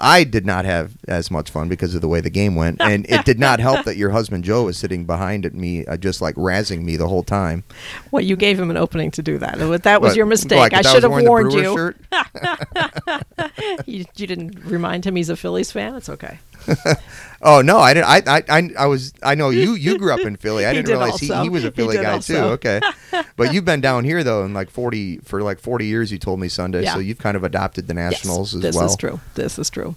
I 0.00 0.24
did 0.24 0.44
not 0.46 0.64
have 0.64 0.92
as 1.08 1.30
much 1.30 1.50
fun 1.50 1.68
because 1.68 1.94
of 1.94 2.00
the 2.00 2.08
way 2.08 2.20
the 2.20 2.30
game 2.30 2.54
went, 2.54 2.80
and 2.80 3.06
it 3.08 3.24
did 3.24 3.38
not 3.38 3.60
help 3.60 3.84
that 3.84 3.96
your 3.96 4.10
husband 4.10 4.44
Joe 4.44 4.64
was 4.64 4.76
sitting 4.78 5.04
behind 5.04 5.46
at 5.46 5.54
me, 5.54 5.84
uh, 5.86 5.96
just 5.96 6.20
like 6.20 6.34
razzing 6.36 6.82
me 6.82 6.96
the 6.96 7.08
whole 7.08 7.22
time. 7.22 7.64
Well, 8.10 8.22
you 8.22 8.36
gave 8.36 8.58
him 8.58 8.70
an 8.70 8.76
opening 8.76 9.10
to 9.12 9.22
do 9.22 9.38
that. 9.38 9.58
That 9.82 10.00
was 10.00 10.10
But, 10.12 10.16
your 10.16 10.26
mistake. 10.26 10.58
like, 10.58 10.72
I 10.74 10.82
should 10.82 11.02
have 11.02 11.12
warned 11.12 11.52
you. 11.52 11.94
You. 13.86 14.04
You 14.16 14.26
didn't 14.26 14.64
remind 14.64 15.04
him 15.04 15.16
he's 15.16 15.28
a 15.28 15.36
Phillies 15.36 15.70
fan. 15.72 15.94
It's 15.94 16.08
okay. 16.08 16.38
Oh 17.42 17.60
no, 17.60 17.78
I 17.78 17.92
didn't. 17.92 18.06
I, 18.08 18.22
I 18.26 18.42
I 18.48 18.70
I 18.78 18.86
was. 18.86 19.12
I 19.22 19.34
know 19.34 19.50
you. 19.50 19.74
You 19.74 19.98
grew 19.98 20.12
up 20.12 20.20
in 20.20 20.36
Philly. 20.44 20.64
I 20.64 20.72
didn't 20.72 20.86
did 20.86 20.92
realize 20.92 21.20
he, 21.20 21.32
he 21.42 21.48
was 21.50 21.64
a 21.64 21.70
Philly 21.70 21.96
guy 21.96 22.12
also. 22.12 22.32
too. 22.34 22.40
Okay, 22.54 22.80
but 23.36 23.52
you've 23.52 23.64
been 23.64 23.82
down 23.82 24.04
here 24.04 24.24
though 24.24 24.44
in 24.44 24.54
like 24.54 24.70
forty 24.70 25.18
for 25.18 25.42
like 25.42 25.60
forty 25.60 25.86
years. 25.86 26.10
You 26.10 26.18
told 26.18 26.40
me 26.40 26.48
Sunday, 26.48 26.82
Yeah. 26.82 26.94
so 26.94 26.98
you've 26.98 27.18
kind 27.18 27.36
of 27.36 27.44
adopted 27.44 27.88
the 27.88 27.94
Nationals 27.94 28.54
yes, 28.54 28.56
as 28.56 28.62
this 28.62 28.74
well. 28.74 28.84
This 28.84 28.90
is 28.92 28.96
true. 28.96 29.20
This 29.34 29.58
is 29.58 29.70
true. 29.70 29.94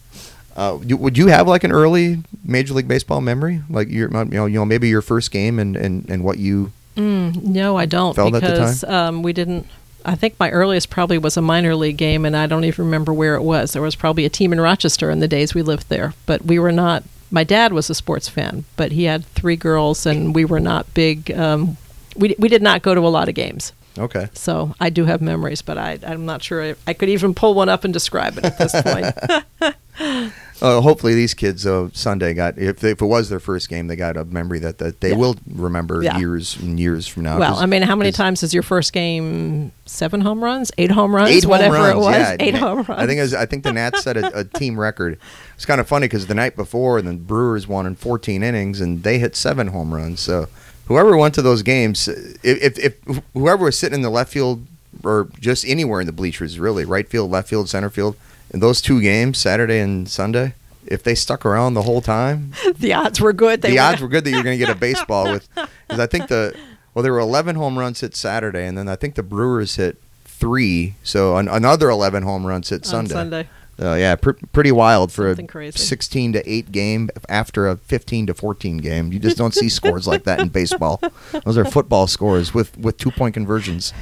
Uh, 0.55 0.79
you, 0.83 0.97
would 0.97 1.17
you 1.17 1.27
have 1.27 1.47
like 1.47 1.63
an 1.63 1.71
early 1.71 2.21
Major 2.43 2.73
League 2.73 2.89
Baseball 2.89 3.21
memory, 3.21 3.61
like 3.69 3.87
your 3.87 4.09
you 4.09 4.25
know 4.25 4.45
you 4.45 4.59
know 4.59 4.65
maybe 4.65 4.89
your 4.89 5.01
first 5.01 5.31
game 5.31 5.59
and 5.59 5.77
and 5.77 6.09
and 6.09 6.25
what 6.25 6.39
you 6.39 6.73
Mm, 6.99 7.43
no, 7.43 7.77
I 7.77 7.85
don't 7.85 8.13
Felt 8.13 8.35
at 8.35 8.41
the 8.41 8.49
because 8.49 8.83
um, 8.83 9.23
we 9.23 9.31
didn't. 9.31 9.65
I 10.05 10.15
think 10.15 10.39
my 10.39 10.49
earliest 10.49 10.89
probably 10.89 11.17
was 11.17 11.37
a 11.37 11.41
minor 11.41 11.75
league 11.75 11.97
game, 11.97 12.25
and 12.25 12.35
I 12.35 12.47
don't 12.47 12.63
even 12.63 12.85
remember 12.85 13.13
where 13.13 13.35
it 13.35 13.41
was. 13.41 13.73
There 13.73 13.81
was 13.81 13.95
probably 13.95 14.25
a 14.25 14.29
team 14.29 14.53
in 14.53 14.61
Rochester 14.61 15.09
in 15.09 15.19
the 15.19 15.27
days 15.27 15.53
we 15.53 15.61
lived 15.61 15.89
there, 15.89 16.13
but 16.25 16.45
we 16.45 16.59
were 16.59 16.71
not. 16.71 17.03
My 17.31 17.43
dad 17.43 17.73
was 17.73 17.89
a 17.89 17.95
sports 17.95 18.27
fan, 18.27 18.65
but 18.75 18.91
he 18.91 19.03
had 19.03 19.25
three 19.25 19.55
girls, 19.55 20.05
and 20.05 20.33
we 20.33 20.45
were 20.45 20.59
not 20.59 20.91
big. 20.93 21.31
Um, 21.31 21.77
we 22.15 22.35
we 22.39 22.49
did 22.49 22.61
not 22.61 22.81
go 22.81 22.95
to 22.95 23.01
a 23.01 23.09
lot 23.09 23.29
of 23.29 23.35
games, 23.35 23.73
okay. 23.97 24.29
so 24.33 24.73
I 24.79 24.89
do 24.89 25.05
have 25.05 25.21
memories, 25.21 25.61
but 25.61 25.77
I 25.77 25.99
I'm 26.05 26.25
not 26.25 26.41
sure 26.41 26.63
I, 26.63 26.75
I 26.87 26.93
could 26.93 27.09
even 27.09 27.33
pull 27.33 27.53
one 27.53 27.69
up 27.69 27.83
and 27.83 27.93
describe 27.93 28.37
it 28.37 28.45
at 28.45 28.57
this 28.57 28.73
point. 28.81 30.33
Uh, 30.61 30.81
hopefully 30.81 31.13
these 31.15 31.33
kids 31.33 31.65
uh, 31.65 31.89
Sunday 31.93 32.33
got 32.33 32.57
if, 32.57 32.83
if 32.83 33.01
it 33.01 33.05
was 33.05 33.29
their 33.29 33.39
first 33.39 33.69
game 33.69 33.87
they 33.87 33.95
got 33.95 34.17
a 34.17 34.25
memory 34.25 34.59
that, 34.59 34.77
that 34.79 34.99
they 34.99 35.11
Yeah. 35.11 35.15
will 35.15 35.35
remember 35.53 36.03
Yeah. 36.03 36.17
years 36.17 36.57
and 36.57 36.77
years 36.79 37.07
from 37.07 37.23
now. 37.23 37.39
Well, 37.39 37.55
I 37.55 37.65
mean, 37.65 37.81
how 37.81 37.95
many 37.95 38.11
times 38.11 38.43
is 38.43 38.53
your 38.53 38.63
first 38.63 38.91
game? 38.91 39.71
Seven 39.85 40.21
home 40.21 40.43
runs, 40.43 40.71
eight 40.77 40.91
home 40.91 41.15
runs, 41.15 41.29
eight 41.29 41.45
whatever 41.45 41.77
home 41.77 41.85
runs, 41.85 41.95
it 41.95 41.99
was. 41.99 42.15
Yeah, 42.15 42.35
eight 42.39 42.55
home 42.55 42.77
runs. 42.83 42.89
I 43.01 43.07
think 43.07 43.21
was, 43.21 43.33
I 43.33 43.45
think 43.45 43.63
the 43.63 43.71
Nats 43.73 44.03
set 44.03 44.17
a, 44.17 44.39
a 44.39 44.43
team 44.43 44.79
record. 44.79 45.17
It's 45.55 45.65
kind 45.65 45.79
of 45.81 45.87
funny 45.87 46.05
because 46.07 46.27
the 46.27 46.35
night 46.35 46.55
before 46.55 47.01
the 47.01 47.13
Brewers 47.13 47.67
won 47.67 47.85
in 47.85 47.95
14 47.95 48.43
innings 48.43 48.81
and 48.81 49.03
they 49.03 49.17
hit 49.19 49.35
seven 49.35 49.67
home 49.67 49.93
runs. 49.93 50.19
So 50.19 50.47
whoever 50.87 51.15
went 51.15 51.33
to 51.35 51.41
those 51.41 51.61
games, 51.63 52.07
if, 52.07 52.43
if, 52.43 52.79
if 52.79 53.23
whoever 53.33 53.65
was 53.65 53.77
sitting 53.79 53.95
in 53.95 54.01
the 54.01 54.09
left 54.09 54.31
field 54.33 54.65
or 55.03 55.29
just 55.39 55.65
anywhere 55.65 56.01
in 56.01 56.05
the 56.07 56.11
bleachers, 56.13 56.59
really 56.59 56.83
right 56.83 57.07
field, 57.07 57.31
left 57.31 57.47
field, 57.47 57.69
center 57.69 57.89
field, 57.89 58.15
in 58.51 58.59
those 58.59 58.81
two 58.81 59.01
games, 59.01 59.37
Saturday 59.37 59.79
and 59.79 60.07
Sunday, 60.09 60.53
if 60.85 61.03
they 61.03 61.15
stuck 61.15 61.45
around 61.45 61.73
the 61.73 61.83
whole 61.83 62.01
time, 62.01 62.53
the 62.75 62.93
odds 62.93 63.19
were 63.21 63.33
good. 63.33 63.61
They 63.61 63.71
the 63.71 63.75
were, 63.75 63.81
odds 63.81 64.01
were 64.01 64.07
good 64.07 64.23
that 64.25 64.31
you're 64.31 64.43
going 64.43 64.57
to 64.59 64.65
get 64.65 64.75
a 64.75 64.79
baseball 64.79 65.31
with 65.31 65.47
because 65.55 65.99
I 65.99 66.07
think 66.07 66.27
the 66.29 66.55
well 66.93 67.03
there 67.03 67.13
were 67.13 67.19
11 67.19 67.55
home 67.55 67.77
runs 67.77 68.01
hit 68.01 68.15
Saturday 68.15 68.65
and 68.65 68.77
then 68.77 68.87
I 68.87 68.95
think 68.95 69.15
the 69.15 69.23
Brewers 69.23 69.75
hit 69.75 70.01
three 70.25 70.95
so 71.03 71.35
an, 71.37 71.47
another 71.47 71.89
11 71.89 72.23
home 72.23 72.45
runs 72.45 72.69
hit 72.69 72.85
Sunday. 72.85 73.13
Sunday. 73.13 73.49
Uh, 73.81 73.95
yeah, 73.95 74.13
pr- 74.15 74.31
pretty 74.51 74.73
wild 74.73 75.09
for 75.09 75.29
Something 75.29 75.45
a 75.45 75.47
crazy. 75.47 75.77
16 75.77 76.33
to 76.33 76.49
8 76.49 76.71
game 76.71 77.09
after 77.29 77.65
a 77.65 77.77
15 77.77 78.27
to 78.27 78.33
14 78.33 78.77
game. 78.79 79.13
You 79.13 79.19
just 79.19 79.37
don't 79.37 79.53
see 79.53 79.69
scores 79.79 80.05
like 80.05 80.25
that 80.25 80.41
in 80.41 80.49
baseball. 80.49 80.99
Those 81.45 81.57
are 81.57 81.63
football 81.63 82.05
scores 82.07 82.53
with 82.53 82.77
with 82.77 82.97
two 82.97 83.11
point 83.11 83.33
conversions. 83.35 83.93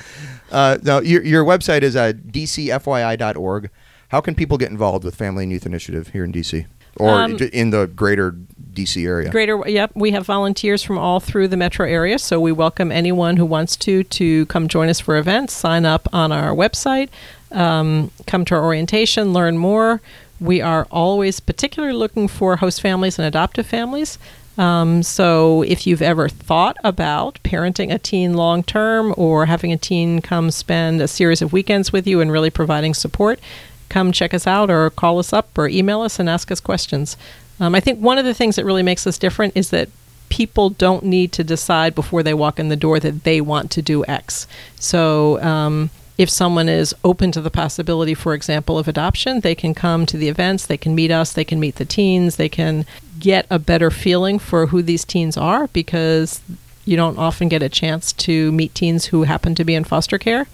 uh, 0.52 0.78
now 0.82 1.00
your 1.00 1.22
your 1.22 1.44
website 1.44 1.82
is 1.82 1.96
uh, 1.96 2.12
dcfyi.org. 2.12 3.70
How 4.08 4.20
can 4.20 4.34
people 4.34 4.58
get 4.58 4.70
involved 4.70 5.04
with 5.04 5.14
Family 5.14 5.44
and 5.44 5.52
Youth 5.52 5.64
Initiative 5.64 6.08
here 6.08 6.22
in 6.22 6.32
DC 6.32 6.66
or 6.96 7.08
Um, 7.10 7.36
in 7.52 7.70
the 7.70 7.86
greater 7.86 8.36
DC 8.74 9.06
area? 9.06 9.30
Greater, 9.30 9.62
yep. 9.66 9.90
We 9.94 10.10
have 10.10 10.26
volunteers 10.26 10.82
from 10.82 10.98
all 10.98 11.18
through 11.18 11.48
the 11.48 11.56
metro 11.56 11.86
area, 11.86 12.18
so 12.18 12.38
we 12.38 12.52
welcome 12.52 12.92
anyone 12.92 13.38
who 13.38 13.46
wants 13.46 13.76
to 13.76 14.04
to 14.04 14.46
come 14.46 14.68
join 14.68 14.88
us 14.88 15.00
for 15.00 15.16
events. 15.16 15.54
Sign 15.54 15.86
up 15.86 16.08
on 16.12 16.30
our 16.30 16.50
website, 16.50 17.08
um, 17.52 18.10
come 18.26 18.44
to 18.46 18.54
our 18.54 18.62
orientation, 18.62 19.32
learn 19.32 19.56
more. 19.56 20.02
We 20.40 20.60
are 20.60 20.86
always 20.90 21.40
particularly 21.40 21.94
looking 21.94 22.28
for 22.28 22.56
host 22.56 22.80
families 22.80 23.18
and 23.18 23.26
adoptive 23.26 23.66
families. 23.66 24.18
Um, 24.58 25.02
so 25.02 25.62
if 25.62 25.86
you've 25.86 26.02
ever 26.02 26.28
thought 26.28 26.76
about 26.84 27.38
parenting 27.42 27.92
a 27.92 27.98
teen 27.98 28.34
long 28.34 28.62
term 28.62 29.14
or 29.16 29.46
having 29.46 29.72
a 29.72 29.78
teen 29.78 30.20
come 30.20 30.50
spend 30.50 31.00
a 31.00 31.08
series 31.08 31.40
of 31.40 31.52
weekends 31.52 31.92
with 31.92 32.06
you 32.06 32.20
and 32.20 32.30
really 32.30 32.50
providing 32.50 32.94
support, 32.94 33.40
come 33.88 34.12
check 34.12 34.34
us 34.34 34.46
out 34.46 34.70
or 34.70 34.90
call 34.90 35.18
us 35.18 35.32
up 35.32 35.56
or 35.56 35.68
email 35.68 36.02
us 36.02 36.18
and 36.18 36.28
ask 36.28 36.50
us 36.50 36.60
questions. 36.60 37.16
Um, 37.60 37.74
I 37.74 37.80
think 37.80 38.00
one 38.00 38.18
of 38.18 38.24
the 38.24 38.34
things 38.34 38.56
that 38.56 38.64
really 38.64 38.82
makes 38.82 39.06
us 39.06 39.18
different 39.18 39.56
is 39.56 39.70
that 39.70 39.88
people 40.28 40.70
don't 40.70 41.04
need 41.04 41.30
to 41.32 41.44
decide 41.44 41.94
before 41.94 42.22
they 42.22 42.32
walk 42.32 42.58
in 42.58 42.68
the 42.68 42.76
door 42.76 42.98
that 42.98 43.24
they 43.24 43.40
want 43.40 43.70
to 43.70 43.82
do 43.82 44.04
X. 44.06 44.46
So 44.76 45.40
um, 45.42 45.90
if 46.22 46.30
someone 46.30 46.68
is 46.68 46.94
open 47.02 47.32
to 47.32 47.40
the 47.40 47.50
possibility, 47.50 48.14
for 48.14 48.32
example, 48.32 48.78
of 48.78 48.86
adoption, 48.86 49.40
they 49.40 49.56
can 49.56 49.74
come 49.74 50.06
to 50.06 50.16
the 50.16 50.28
events, 50.28 50.66
they 50.66 50.76
can 50.76 50.94
meet 50.94 51.10
us, 51.10 51.32
they 51.32 51.44
can 51.44 51.58
meet 51.58 51.74
the 51.76 51.84
teens, 51.84 52.36
they 52.36 52.48
can 52.48 52.86
get 53.18 53.44
a 53.50 53.58
better 53.58 53.90
feeling 53.90 54.38
for 54.38 54.66
who 54.68 54.82
these 54.82 55.04
teens 55.04 55.36
are 55.36 55.66
because 55.68 56.40
you 56.84 56.96
don't 56.96 57.18
often 57.18 57.48
get 57.48 57.60
a 57.60 57.68
chance 57.68 58.12
to 58.12 58.52
meet 58.52 58.72
teens 58.72 59.06
who 59.06 59.24
happen 59.24 59.54
to 59.56 59.64
be 59.64 59.74
in 59.74 59.82
foster 59.82 60.16
care. 60.16 60.46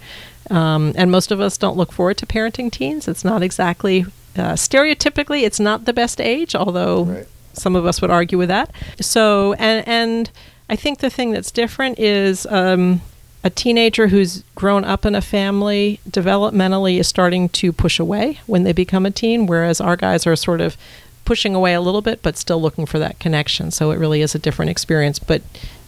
Um, 0.49 0.93
and 0.95 1.11
most 1.11 1.31
of 1.31 1.39
us 1.39 1.55
don't 1.55 1.77
look 1.77 1.91
forward 1.91 2.17
to 2.17 2.25
parenting 2.25 2.71
teens. 2.71 3.07
It's 3.07 3.23
not 3.23 3.43
exactly, 3.43 4.05
uh, 4.35 4.53
stereotypically, 4.53 5.43
it's 5.43 5.59
not 5.59 5.85
the 5.85 5.93
best 5.93 6.19
age, 6.19 6.55
although 6.55 7.03
Right. 7.03 7.27
some 7.53 7.75
of 7.75 7.85
us 7.85 8.01
would 8.01 8.09
argue 8.09 8.39
with 8.39 8.49
that. 8.49 8.71
So, 8.99 9.53
and, 9.53 9.87
and 9.87 10.31
I 10.67 10.75
think 10.75 10.97
the 10.99 11.11
thing 11.11 11.29
that's 11.31 11.51
different 11.51 11.99
is 11.99 12.47
um, 12.47 13.01
a 13.43 13.49
teenager 13.49 14.07
who's 14.07 14.43
grown 14.55 14.83
up 14.83 15.05
in 15.05 15.15
a 15.15 15.21
family 15.21 15.99
developmentally 16.09 16.99
is 16.99 17.07
starting 17.07 17.49
to 17.49 17.71
push 17.71 17.99
away 17.99 18.39
when 18.47 18.63
they 18.63 18.73
become 18.73 19.05
a 19.05 19.11
teen, 19.11 19.45
whereas 19.45 19.79
our 19.79 19.95
guys 19.95 20.27
are 20.27 20.35
sort 20.35 20.61
of 20.61 20.75
pushing 21.23 21.55
away 21.55 21.73
a 21.73 21.81
little 21.81 22.01
bit, 22.01 22.21
but 22.21 22.35
still 22.35 22.61
looking 22.61 22.85
for 22.85 22.99
that 22.99 23.19
connection. 23.19 23.71
So 23.71 23.91
it 23.91 23.99
really 23.99 24.21
is 24.21 24.35
a 24.35 24.39
different 24.39 24.71
experience, 24.71 25.19
but 25.19 25.41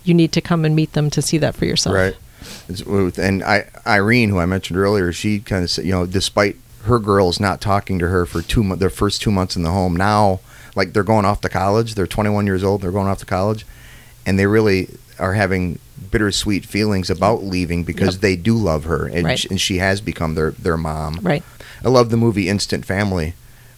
you 0.03 0.13
need 0.13 0.31
to 0.33 0.41
come 0.41 0.63
and 0.63 0.75
meet 0.75 0.93
them 0.93 1.09
to 1.09 1.21
see 1.21 1.37
that 1.39 1.55
for 1.55 1.65
yourself. 1.65 1.95
Right. 1.95 3.17
And 3.17 3.43
I, 3.43 3.69
Irene, 3.85 4.29
who 4.29 4.39
I 4.39 4.45
mentioned 4.45 4.79
earlier, 4.79 5.11
she 5.11 5.39
kind 5.39 5.63
of 5.63 5.69
said, 5.69 5.85
you 5.85 5.91
know, 5.91 6.05
despite 6.05 6.55
her 6.83 6.99
girls 6.99 7.39
not 7.39 7.61
talking 7.61 7.99
to 7.99 8.07
her 8.07 8.25
for 8.25 8.41
two 8.41 8.63
mo- 8.63 8.75
their 8.75 8.89
first 8.89 9.21
two 9.21 9.31
months 9.31 9.55
in 9.55 9.63
the 9.63 9.71
home, 9.71 9.95
now 9.95 10.39
like 10.75 10.93
they're 10.93 11.03
going 11.03 11.25
off 11.25 11.41
to 11.41 11.49
college. 11.49 11.95
They're 11.95 12.07
21 12.07 12.45
years 12.45 12.63
old. 12.63 12.81
They're 12.81 12.91
going 12.91 13.07
off 13.07 13.19
to 13.19 13.25
college, 13.25 13.65
and 14.25 14.39
they 14.39 14.45
really 14.45 14.89
are 15.19 15.33
having 15.33 15.79
bittersweet 16.09 16.65
feelings 16.65 17.09
about 17.09 17.43
leaving 17.43 17.83
because 17.83 18.15
Yep. 18.15 18.21
they 18.21 18.35
do 18.35 18.55
love 18.57 18.85
her, 18.85 19.05
and, 19.05 19.25
Right. 19.25 19.39
sh- 19.39 19.47
and 19.49 19.59
she 19.61 19.77
has 19.77 20.01
become 20.01 20.35
their 20.35 20.51
their 20.51 20.77
mom. 20.77 21.19
Right. 21.21 21.43
I 21.83 21.89
love 21.89 22.09
the 22.09 22.17
movie 22.17 22.47
Instant 22.49 22.85
Family, 22.85 23.33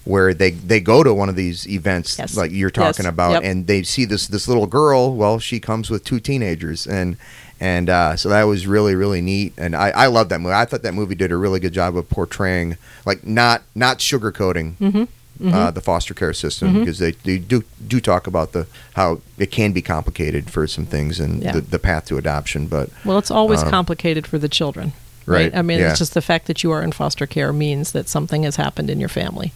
where 0.05 0.33
they 0.33 0.51
they 0.51 0.79
go 0.79 1.03
to 1.03 1.13
one 1.13 1.29
of 1.29 1.35
these 1.35 1.67
events 1.67 2.17
Yes. 2.19 2.35
like 2.35 2.51
you're 2.51 2.69
talking 2.69 3.05
Yes. 3.05 3.11
about, 3.13 3.31
Yep. 3.33 3.43
and 3.43 3.67
they 3.67 3.83
see 3.83 4.05
this 4.05 4.27
this 4.27 4.47
little 4.47 4.67
girl. 4.67 5.15
Well, 5.15 5.39
she 5.39 5.59
comes 5.59 5.89
with 5.89 6.03
two 6.03 6.19
teenagers, 6.19 6.85
and 6.87 7.17
and 7.59 7.89
uh, 7.89 8.15
so 8.17 8.29
that 8.29 8.43
was 8.43 8.67
really 8.67 8.95
really 8.95 9.21
neat. 9.21 9.53
And 9.57 9.75
I 9.75 9.89
I 9.91 10.07
love 10.07 10.29
that 10.29 10.41
movie. 10.41 10.53
I 10.55 10.65
thought 10.65 10.83
that 10.83 10.93
movie 10.93 11.15
did 11.15 11.31
a 11.31 11.37
really 11.37 11.59
good 11.59 11.73
job 11.73 11.95
of 11.97 12.09
portraying 12.09 12.77
like 13.05 13.25
not 13.25 13.63
not 13.75 13.99
sugarcoating. 13.99 14.73
Mm-hmm. 14.81 15.03
Uh, 15.43 15.71
the 15.71 15.81
foster 15.81 16.13
care 16.13 16.31
system 16.33 16.79
because 16.79 16.99
they, 16.99 17.11
they 17.11 17.37
do 17.37 17.63
do 17.87 17.99
talk 17.99 18.27
about 18.27 18.51
the 18.53 18.65
how 18.93 19.19
it 19.37 19.51
can 19.51 19.73
be 19.73 19.81
complicated 19.81 20.49
for 20.49 20.67
some 20.67 20.85
things 20.85 21.19
and 21.19 21.41
Yeah. 21.43 21.53
the, 21.53 21.61
the 21.61 21.79
path 21.79 22.05
to 22.05 22.17
adoption 22.17 22.67
but 22.67 22.89
Well, 23.03 23.17
it's 23.17 23.31
always 23.31 23.61
Um, 23.63 23.69
complicated 23.69 24.25
for 24.27 24.37
the 24.37 24.47
children. 24.47 24.93
Right, 25.25 25.55
I 25.55 25.61
mean, 25.61 25.79
yeah. 25.79 25.89
it's 25.91 25.99
just 25.99 26.13
the 26.13 26.21
fact 26.21 26.47
that 26.47 26.63
you 26.63 26.71
are 26.71 26.83
in 26.83 26.91
foster 26.91 27.25
care 27.25 27.53
means 27.53 27.93
that 27.93 28.09
something 28.09 28.43
has 28.43 28.57
happened 28.57 28.89
in 28.89 28.99
your 28.99 29.07
family. 29.09 29.53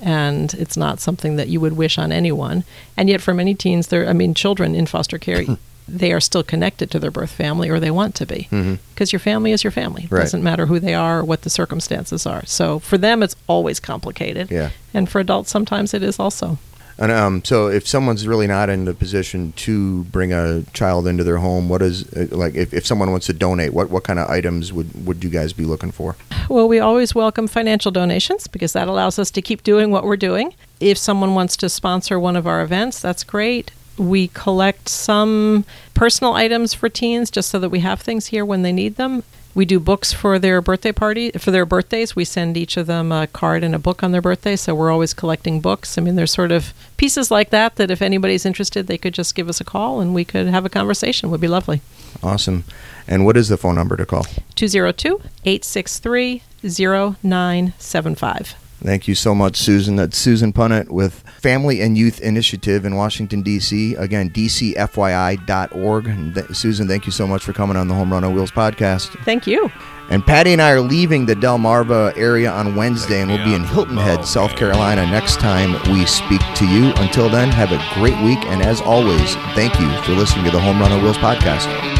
And 0.00 0.54
it's 0.54 0.76
not 0.76 1.00
something 1.00 1.34
that 1.36 1.48
you 1.48 1.60
would 1.60 1.76
wish 1.76 1.98
on 1.98 2.12
anyone. 2.12 2.62
And 2.96 3.08
yet, 3.08 3.20
for 3.20 3.34
many 3.34 3.54
teens, 3.54 3.88
there, 3.88 4.08
I 4.08 4.12
mean, 4.12 4.32
children 4.32 4.74
in 4.76 4.86
foster 4.86 5.18
care, 5.18 5.44
they 5.88 6.12
are 6.12 6.20
still 6.20 6.42
connected 6.42 6.90
to 6.90 6.98
their 6.98 7.10
birth 7.10 7.30
family 7.30 7.68
or 7.70 7.80
they 7.80 7.90
want 7.90 8.14
to 8.16 8.26
be. 8.26 8.48
Because 8.94 9.12
your 9.12 9.20
family 9.20 9.52
is 9.52 9.64
your 9.64 9.70
family. 9.70 10.04
It 10.04 10.10
Right. 10.12 10.20
doesn't 10.20 10.42
matter 10.42 10.66
who 10.66 10.78
they 10.78 10.94
are 10.94 11.20
or 11.20 11.24
what 11.24 11.42
the 11.42 11.50
circumstances 11.50 12.26
are. 12.26 12.44
So 12.46 12.78
for 12.78 12.98
them, 12.98 13.22
it's 13.22 13.36
always 13.46 13.80
complicated. 13.80 14.50
yeah 14.50 14.70
And 14.94 15.08
for 15.08 15.20
adults, 15.20 15.50
sometimes 15.50 15.94
it 15.94 16.02
is 16.02 16.18
also. 16.18 16.58
And 17.00 17.12
um, 17.12 17.44
so, 17.44 17.68
if 17.68 17.86
someone's 17.86 18.26
really 18.26 18.48
not 18.48 18.68
in 18.68 18.88
a 18.88 18.92
position 18.92 19.52
to 19.58 20.02
bring 20.10 20.32
a 20.32 20.64
child 20.72 21.06
into 21.06 21.22
their 21.22 21.36
home, 21.38 21.68
what 21.68 21.80
is 21.80 22.12
uh, 22.12 22.26
like 22.32 22.56
if, 22.56 22.74
if 22.74 22.84
someone 22.84 23.12
wants 23.12 23.26
to 23.26 23.32
donate, 23.32 23.72
what, 23.72 23.88
what 23.88 24.02
kind 24.02 24.18
of 24.18 24.28
items 24.28 24.72
would, 24.72 25.06
would 25.06 25.22
you 25.22 25.30
guys 25.30 25.52
be 25.52 25.64
looking 25.64 25.92
for? 25.92 26.16
Well, 26.48 26.66
we 26.66 26.80
always 26.80 27.14
welcome 27.14 27.46
financial 27.46 27.92
donations 27.92 28.48
because 28.48 28.72
that 28.72 28.88
allows 28.88 29.16
us 29.16 29.30
to 29.30 29.40
keep 29.42 29.62
doing 29.62 29.92
what 29.92 30.02
we're 30.02 30.16
doing. 30.16 30.54
If 30.80 30.98
someone 30.98 31.36
wants 31.36 31.56
to 31.58 31.68
sponsor 31.68 32.18
one 32.18 32.34
of 32.34 32.48
our 32.48 32.62
events, 32.62 32.98
that's 32.98 33.22
great. 33.22 33.70
We 33.98 34.28
collect 34.28 34.88
some 34.88 35.64
personal 35.94 36.34
items 36.34 36.74
for 36.74 36.88
teens 36.88 37.30
just 37.30 37.50
so 37.50 37.58
that 37.58 37.70
we 37.70 37.80
have 37.80 38.00
things 38.00 38.26
here 38.26 38.44
when 38.44 38.62
they 38.62 38.72
need 38.72 38.96
them. 38.96 39.24
We 39.54 39.64
do 39.64 39.80
books 39.80 40.12
for 40.12 40.38
their 40.38 40.60
birthday 40.60 40.92
party, 40.92 41.32
for 41.32 41.50
their 41.50 41.66
birthdays. 41.66 42.14
We 42.14 42.24
send 42.24 42.56
each 42.56 42.76
of 42.76 42.86
them 42.86 43.10
a 43.10 43.26
card 43.26 43.64
and 43.64 43.74
a 43.74 43.78
book 43.78 44.04
on 44.04 44.12
their 44.12 44.22
birthday, 44.22 44.54
so 44.54 44.72
we're 44.74 44.92
always 44.92 45.12
collecting 45.12 45.60
books. 45.60 45.98
I 45.98 46.00
mean, 46.00 46.14
there's 46.14 46.30
sort 46.32 46.52
of 46.52 46.72
pieces 46.96 47.30
like 47.30 47.50
that 47.50 47.74
that 47.76 47.90
if 47.90 48.00
anybody's 48.00 48.46
interested, 48.46 48.86
they 48.86 48.98
could 48.98 49.14
just 49.14 49.34
give 49.34 49.48
us 49.48 49.60
a 49.60 49.64
call 49.64 50.00
and 50.00 50.14
we 50.14 50.24
could 50.24 50.46
have 50.46 50.64
a 50.64 50.68
conversation. 50.68 51.30
would 51.30 51.40
be 51.40 51.48
lovely. 51.48 51.80
Awesome. 52.22 52.64
And 53.08 53.24
what 53.24 53.36
is 53.36 53.48
the 53.48 53.56
phone 53.56 53.74
number 53.74 53.96
to 53.96 54.06
call? 54.06 54.26
202 54.54 55.20
863 55.44 56.42
0975. 56.62 58.54
Thank 58.80 59.08
you 59.08 59.16
so 59.16 59.34
much, 59.34 59.56
Susan. 59.56 59.96
That's 59.96 60.16
Susan 60.16 60.52
Punnett 60.52 60.88
with 60.88 61.24
Family 61.40 61.80
and 61.80 61.98
Youth 61.98 62.20
Initiative 62.20 62.84
in 62.84 62.94
Washington, 62.94 63.42
D.C. 63.42 63.96
Again, 63.96 64.30
dcfyi.org. 64.30 66.06
And 66.06 66.34
th- 66.34 66.54
Susan, 66.54 66.86
thank 66.86 67.04
you 67.04 67.12
so 67.12 67.26
much 67.26 67.42
for 67.42 67.52
coming 67.52 67.76
on 67.76 67.88
the 67.88 67.94
Home 67.94 68.12
Run 68.12 68.22
on 68.22 68.34
Wheels 68.34 68.52
podcast. 68.52 69.20
Thank 69.24 69.48
you. 69.48 69.70
And 70.10 70.24
Patty 70.24 70.52
and 70.52 70.62
I 70.62 70.70
are 70.70 70.80
leaving 70.80 71.26
the 71.26 71.34
Delmarva 71.34 72.16
area 72.16 72.50
on 72.50 72.76
Wednesday, 72.76 73.20
and 73.20 73.30
we'll 73.30 73.44
be 73.44 73.54
in 73.54 73.64
Hilton 73.64 73.96
Head, 73.98 74.24
South 74.24 74.54
Carolina, 74.56 75.04
next 75.04 75.38
time 75.38 75.72
we 75.92 76.06
speak 76.06 76.40
to 76.54 76.66
you. 76.66 76.92
Until 76.96 77.28
then, 77.28 77.48
have 77.50 77.72
a 77.72 77.94
great 77.94 78.16
week. 78.24 78.42
And 78.46 78.62
as 78.62 78.80
always, 78.80 79.34
thank 79.54 79.78
you 79.78 79.90
for 80.02 80.12
listening 80.12 80.44
to 80.46 80.50
the 80.52 80.60
Home 80.60 80.78
Run 80.80 80.92
on 80.92 81.02
Wheels 81.02 81.18
podcast. 81.18 81.97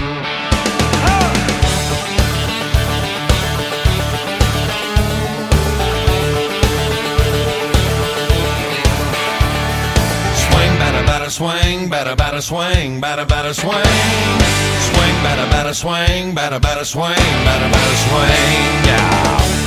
Swing, 11.39 11.89
batter, 11.89 12.17
batter, 12.17 12.41
swing, 12.41 13.01
batter, 13.01 13.25
batter, 13.25 13.55
swing. 13.55 13.71
Swing, 14.91 15.17
batter, 15.23 15.49
batter, 15.53 15.73
swing, 15.73 16.35
batter, 16.35 16.59
batter, 16.59 16.85
swing, 16.85 17.15
batter, 17.47 17.71
batter, 17.73 17.97
swing. 18.07 18.87
Yeah. 18.89 19.58